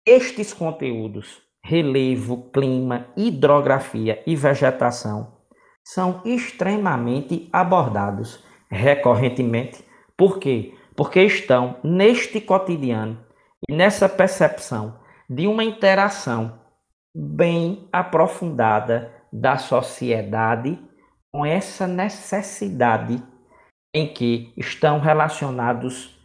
estes 0.07 0.53
conteúdos, 0.53 1.43
relevo, 1.63 2.51
clima, 2.51 3.07
hidrografia 3.17 4.23
e 4.27 4.35
vegetação, 4.35 5.37
são 5.85 6.23
extremamente 6.25 7.49
abordados 7.53 8.43
recorrentemente. 8.71 9.85
Por 10.17 10.39
quê? 10.39 10.75
porque 11.01 11.23
estão 11.23 11.77
neste 11.83 12.43
cotidiano 12.43 13.19
e 13.67 13.73
nessa 13.73 14.07
percepção 14.07 14.99
de 15.31 15.47
uma 15.47 15.65
interação 15.65 16.61
bem 17.15 17.89
aprofundada 17.91 19.11
da 19.33 19.57
sociedade 19.57 20.79
com 21.33 21.45
essa 21.47 21.87
necessidade 21.87 23.23
em 23.95 24.13
que 24.13 24.53
estão 24.57 24.99
relacionados 24.99 26.19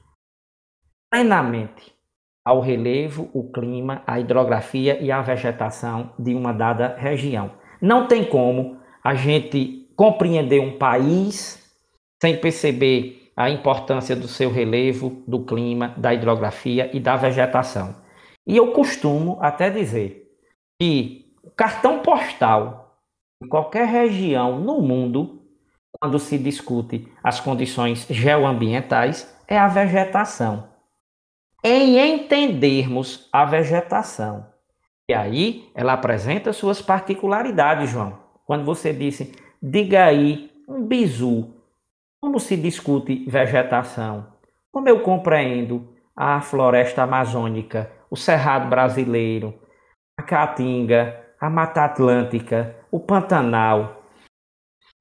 plenamente 1.12 1.94
ao 2.44 2.60
relevo, 2.60 3.30
o 3.34 3.52
clima, 3.52 4.04
a 4.06 4.20
hidrografia 4.20 5.02
e 5.02 5.12
a 5.12 5.22
vegetação 5.22 6.14
de 6.20 6.36
uma 6.36 6.54
dada 6.54 6.96
região. 6.96 7.52
Não 7.82 8.08
tem 8.08 8.24
como 8.24 8.80
a 9.04 9.16
gente 9.16 9.90
compreender 9.96 10.60
um 10.60 10.78
país 10.78 11.64
sem 12.22 12.38
perceber 12.38 13.32
a 13.36 13.50
importância 13.50 14.16
do 14.16 14.28
seu 14.28 14.52
relevo, 14.52 15.24
do 15.28 15.44
clima, 15.44 15.94
da 15.98 16.14
hidrografia 16.14 16.90
e 16.96 17.00
da 17.00 17.16
vegetação. 17.16 17.96
E 18.48 18.56
eu 18.56 18.72
costumo 18.72 19.40
até 19.42 19.70
dizer 19.70 20.32
que 20.80 21.34
o 21.44 21.50
cartão 21.50 22.00
postal 22.00 22.85
de 23.42 23.48
qualquer 23.48 23.88
região 23.88 24.60
no 24.60 24.82
mundo, 24.82 25.42
quando 26.00 26.20
se 26.20 26.38
discute 26.38 27.08
as 27.24 27.40
condições 27.40 28.06
geoambientais, 28.10 29.34
é 29.48 29.58
a 29.58 29.68
vegetação. 29.68 30.70
Em 31.64 31.98
entendermos 31.98 33.28
a 33.32 33.46
vegetação. 33.46 34.48
E 35.10 35.14
aí 35.14 35.70
ela 35.76 35.94
apresenta 35.94 36.54
suas 36.54 36.82
particularidades, 36.82 37.90
João. 37.90 38.18
Quando 38.46 38.64
você 38.64 38.94
disse, 38.94 39.32
diga 39.62 40.06
aí 40.06 40.52
um 40.68 40.86
bizu, 40.86 41.54
como 42.22 42.40
se 42.40 42.58
discute 42.58 43.26
vegetação? 43.28 44.28
Como 44.72 44.90
eu 44.90 45.02
compreendo 45.02 45.96
a 46.16 46.42
floresta 46.42 47.04
amazônica, 47.04 47.92
o 48.10 48.16
cerrado 48.16 48.68
brasileiro, 48.70 49.54
a 50.18 50.24
caatinga, 50.24 51.24
a 51.40 51.50
mata 51.50 51.84
atlântica, 51.84 52.76
o 52.96 53.00
pantanal, 53.02 54.04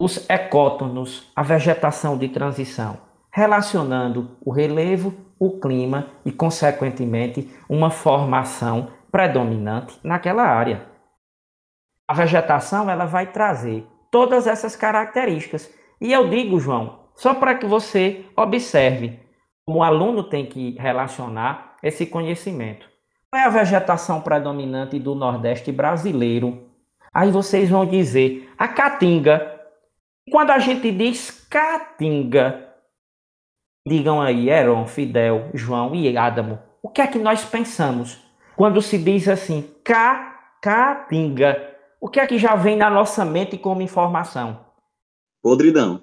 os 0.00 0.28
ecótonos, 0.28 1.30
a 1.36 1.44
vegetação 1.44 2.18
de 2.18 2.28
transição, 2.28 2.98
relacionando 3.32 4.36
o 4.44 4.50
relevo, 4.50 5.14
o 5.38 5.60
clima 5.60 6.08
e, 6.26 6.32
consequentemente, 6.32 7.48
uma 7.68 7.90
formação 7.90 8.88
predominante 9.12 9.96
naquela 10.02 10.42
área. 10.42 10.88
A 12.08 12.14
vegetação 12.14 12.90
ela 12.90 13.04
vai 13.04 13.30
trazer 13.30 13.86
todas 14.10 14.48
essas 14.48 14.74
características. 14.74 15.72
E 16.00 16.12
eu 16.12 16.28
digo, 16.28 16.58
João, 16.58 16.98
só 17.14 17.32
para 17.32 17.54
que 17.54 17.64
você 17.64 18.24
observe 18.36 19.20
como 19.64 19.78
o 19.78 19.82
aluno 19.84 20.24
tem 20.24 20.46
que 20.46 20.72
relacionar 20.80 21.76
esse 21.80 22.06
conhecimento. 22.06 22.90
Qual 23.30 23.40
é 23.40 23.46
a 23.46 23.50
vegetação 23.50 24.20
predominante 24.20 24.98
do 24.98 25.14
Nordeste 25.14 25.70
brasileiro? 25.70 26.63
Aí 27.14 27.30
vocês 27.30 27.70
vão 27.70 27.86
dizer 27.86 28.52
a 28.58 28.66
caatinga. 28.66 29.52
Quando 30.30 30.50
a 30.50 30.58
gente 30.58 30.90
diz 30.90 31.30
caatinga, 31.48 32.74
digam 33.86 34.20
aí, 34.20 34.50
Heron, 34.50 34.84
Fidel, 34.86 35.50
João 35.54 35.94
e 35.94 36.16
Adamo, 36.16 36.58
o 36.82 36.88
que 36.88 37.00
é 37.00 37.06
que 37.06 37.18
nós 37.18 37.44
pensamos 37.44 38.18
quando 38.56 38.82
se 38.82 38.98
diz 38.98 39.28
assim, 39.28 39.70
caatinga? 40.62 41.72
O 42.00 42.08
que 42.08 42.18
é 42.18 42.26
que 42.26 42.36
já 42.36 42.56
vem 42.56 42.76
na 42.76 42.90
nossa 42.90 43.24
mente 43.24 43.56
como 43.56 43.80
informação? 43.80 44.66
Podridão. 45.40 46.02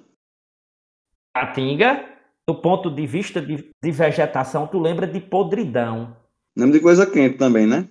Caatinga, 1.34 2.04
do 2.48 2.54
ponto 2.54 2.90
de 2.90 3.06
vista 3.06 3.40
de, 3.40 3.70
de 3.82 3.90
vegetação, 3.90 4.66
tu 4.66 4.78
lembra 4.78 5.06
de 5.06 5.20
podridão. 5.20 6.16
Lembra 6.56 6.78
de 6.78 6.82
coisa 6.82 7.06
quente 7.06 7.36
também, 7.36 7.66
né? 7.66 7.88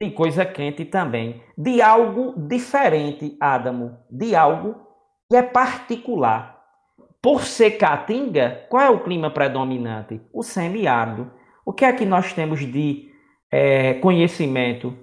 De 0.00 0.10
coisa 0.10 0.44
quente 0.44 0.84
também. 0.84 1.42
De 1.56 1.80
algo 1.80 2.34
diferente, 2.36 3.36
Adamo. 3.40 3.96
De 4.10 4.34
algo 4.34 4.76
que 5.30 5.36
é 5.36 5.42
particular. 5.42 6.62
Por 7.22 7.42
ser 7.42 7.72
caatinga, 7.72 8.66
qual 8.68 8.82
é 8.82 8.90
o 8.90 9.02
clima 9.02 9.30
predominante? 9.30 10.20
O 10.32 10.42
semiárido. 10.42 11.30
O 11.64 11.72
que 11.72 11.84
é 11.84 11.92
que 11.92 12.04
nós 12.04 12.32
temos 12.32 12.60
de 12.60 13.10
é, 13.50 13.94
conhecimento? 13.94 14.94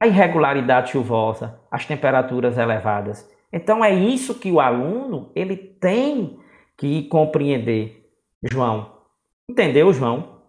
A 0.00 0.06
irregularidade 0.06 0.90
chuvosa, 0.90 1.60
as 1.70 1.84
temperaturas 1.84 2.56
elevadas. 2.58 3.30
Então 3.52 3.84
é 3.84 3.92
isso 3.92 4.38
que 4.38 4.50
o 4.50 4.58
aluno 4.58 5.30
ele 5.34 5.56
tem 5.56 6.38
que 6.76 7.04
compreender, 7.04 8.10
João. 8.42 9.00
Entendeu, 9.48 9.92
João? 9.92 10.39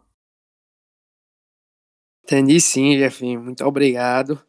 Entendi 2.24 2.60
sim, 2.62 2.98
Jefinho. 2.98 3.42
Muito 3.42 3.66
obrigado 3.66 4.42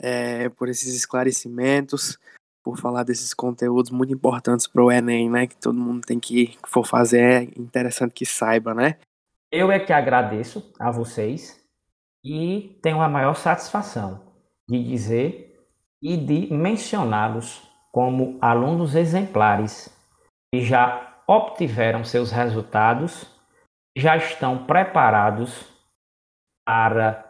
é, 0.00 0.48
por 0.48 0.68
esses 0.68 0.94
esclarecimentos, 0.94 2.18
por 2.62 2.78
falar 2.78 3.04
desses 3.04 3.32
conteúdos 3.32 3.90
muito 3.90 4.12
importantes 4.12 4.66
para 4.66 4.82
o 4.82 4.90
Enem, 4.90 5.30
né? 5.30 5.46
Que 5.46 5.56
todo 5.56 5.78
mundo 5.78 6.06
tem 6.06 6.18
que, 6.18 6.48
que 6.48 6.68
for 6.68 6.86
fazer, 6.86 7.20
é 7.22 7.42
interessante 7.58 8.12
que 8.12 8.26
saiba, 8.26 8.74
né? 8.74 8.98
Eu 9.50 9.70
é 9.70 9.78
que 9.78 9.92
agradeço 9.92 10.72
a 10.78 10.90
vocês 10.90 11.60
e 12.24 12.78
tenho 12.82 13.00
a 13.00 13.08
maior 13.08 13.34
satisfação 13.34 14.20
de 14.68 14.82
dizer 14.82 15.60
e 16.00 16.16
de 16.16 16.52
mencioná-los 16.52 17.62
como 17.92 18.38
alunos 18.40 18.94
exemplares 18.94 19.90
que 20.52 20.62
já 20.62 21.22
obtiveram 21.26 22.04
seus 22.04 22.30
resultados, 22.30 23.26
já 23.96 24.16
estão 24.16 24.64
preparados 24.64 25.71
para 26.64 27.24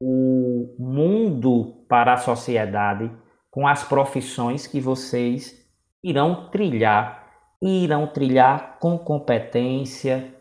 o 0.00 0.74
mundo, 0.78 1.84
para 1.88 2.14
a 2.14 2.16
sociedade, 2.16 3.10
com 3.50 3.68
as 3.68 3.84
profissões 3.84 4.66
que 4.66 4.80
vocês 4.80 5.62
irão 6.02 6.50
trilhar, 6.50 7.30
irão 7.62 8.06
trilhar 8.06 8.78
com 8.80 8.98
competência, 8.98 10.34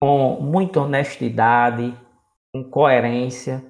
com 0.00 0.40
muita 0.40 0.80
honestidade, 0.80 1.96
com 2.52 2.62
coerência. 2.62 3.64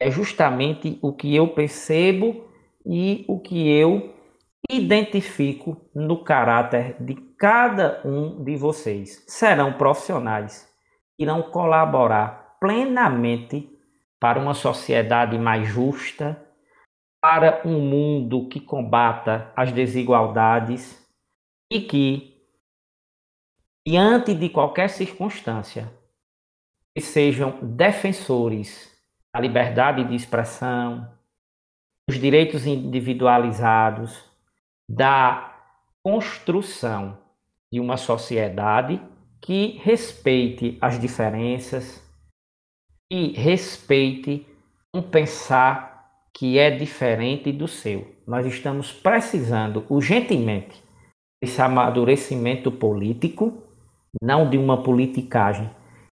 É 0.00 0.10
justamente 0.10 0.98
o 1.00 1.12
que 1.12 1.36
eu 1.36 1.48
percebo 1.48 2.48
e 2.84 3.24
o 3.28 3.38
que 3.38 3.68
eu 3.68 4.12
identifico 4.70 5.76
no 5.94 6.24
caráter 6.24 6.96
de 6.98 7.14
cada 7.38 8.00
um 8.04 8.42
de 8.42 8.56
vocês. 8.56 9.24
Serão 9.28 9.74
profissionais, 9.74 10.68
irão 11.18 11.42
colaborar 11.42 12.41
plenamente 12.62 13.68
para 14.20 14.38
uma 14.38 14.54
sociedade 14.54 15.36
mais 15.36 15.66
justa, 15.66 16.40
para 17.20 17.60
um 17.66 17.80
mundo 17.80 18.48
que 18.48 18.60
combata 18.60 19.52
as 19.56 19.72
desigualdades 19.72 21.04
e 21.68 21.80
que, 21.80 22.40
diante 23.84 24.32
de 24.32 24.48
qualquer 24.48 24.90
circunstância, 24.90 25.92
sejam 27.00 27.58
defensores 27.60 28.96
da 29.34 29.40
liberdade 29.40 30.04
de 30.04 30.14
expressão, 30.14 31.12
dos 32.08 32.20
direitos 32.20 32.64
individualizados, 32.64 34.22
da 34.88 35.52
construção 36.00 37.18
de 37.72 37.80
uma 37.80 37.96
sociedade 37.96 39.02
que 39.40 39.78
respeite 39.82 40.78
as 40.80 41.00
diferenças 41.00 42.01
e 43.12 43.32
respeite 43.32 44.46
um 44.94 45.02
pensar 45.02 46.08
que 46.32 46.58
é 46.58 46.70
diferente 46.70 47.52
do 47.52 47.68
seu. 47.68 48.10
Nós 48.26 48.46
estamos 48.46 48.90
precisando 48.90 49.84
urgentemente 49.90 50.82
desse 51.38 51.60
amadurecimento 51.60 52.72
político, 52.72 53.52
não 54.22 54.48
de 54.48 54.56
uma 54.56 54.82
politicagem. 54.82 55.70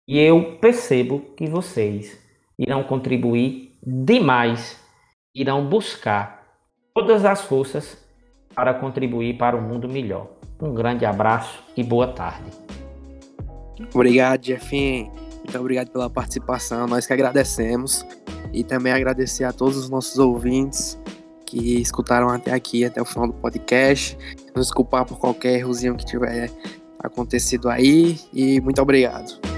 E 0.07 0.19
eu 0.19 0.59
percebo 0.61 1.19
que 1.35 1.47
vocês 1.47 2.21
irão 2.59 2.83
contribuir 2.83 3.75
demais, 3.81 4.79
irão 5.35 5.65
buscar 5.65 6.43
todas 6.93 7.25
as 7.25 7.41
forças 7.41 7.97
para 8.53 8.71
contribuir 8.71 9.35
para 9.35 9.57
um 9.57 9.61
mundo 9.61 9.89
melhor. 9.89 10.27
Um 10.61 10.75
grande 10.75 11.07
abraço 11.07 11.63
e 11.75 11.83
boa 11.83 12.09
tarde. 12.09 12.51
Obrigado, 13.95 14.45
Jefinho. 14.45 15.22
Muito 15.43 15.59
obrigado 15.59 15.89
pela 15.89 16.09
participação. 16.09 16.87
Nós 16.87 17.05
que 17.05 17.13
agradecemos. 17.13 18.05
E 18.51 18.63
também 18.63 18.93
agradecer 18.93 19.43
a 19.43 19.51
todos 19.51 19.75
os 19.77 19.89
nossos 19.89 20.19
ouvintes 20.19 20.97
que 21.45 21.81
escutaram 21.81 22.29
até 22.29 22.51
aqui, 22.51 22.85
até 22.85 23.01
o 23.01 23.05
final 23.05 23.27
do 23.27 23.33
podcast. 23.33 24.17
Nos 24.55 24.67
desculpar 24.67 25.05
por 25.05 25.17
qualquer 25.19 25.59
errozinho 25.59 25.95
que 25.95 26.05
tiver 26.05 26.51
acontecido 26.99 27.69
aí. 27.69 28.19
E 28.31 28.61
muito 28.61 28.81
obrigado. 28.81 29.52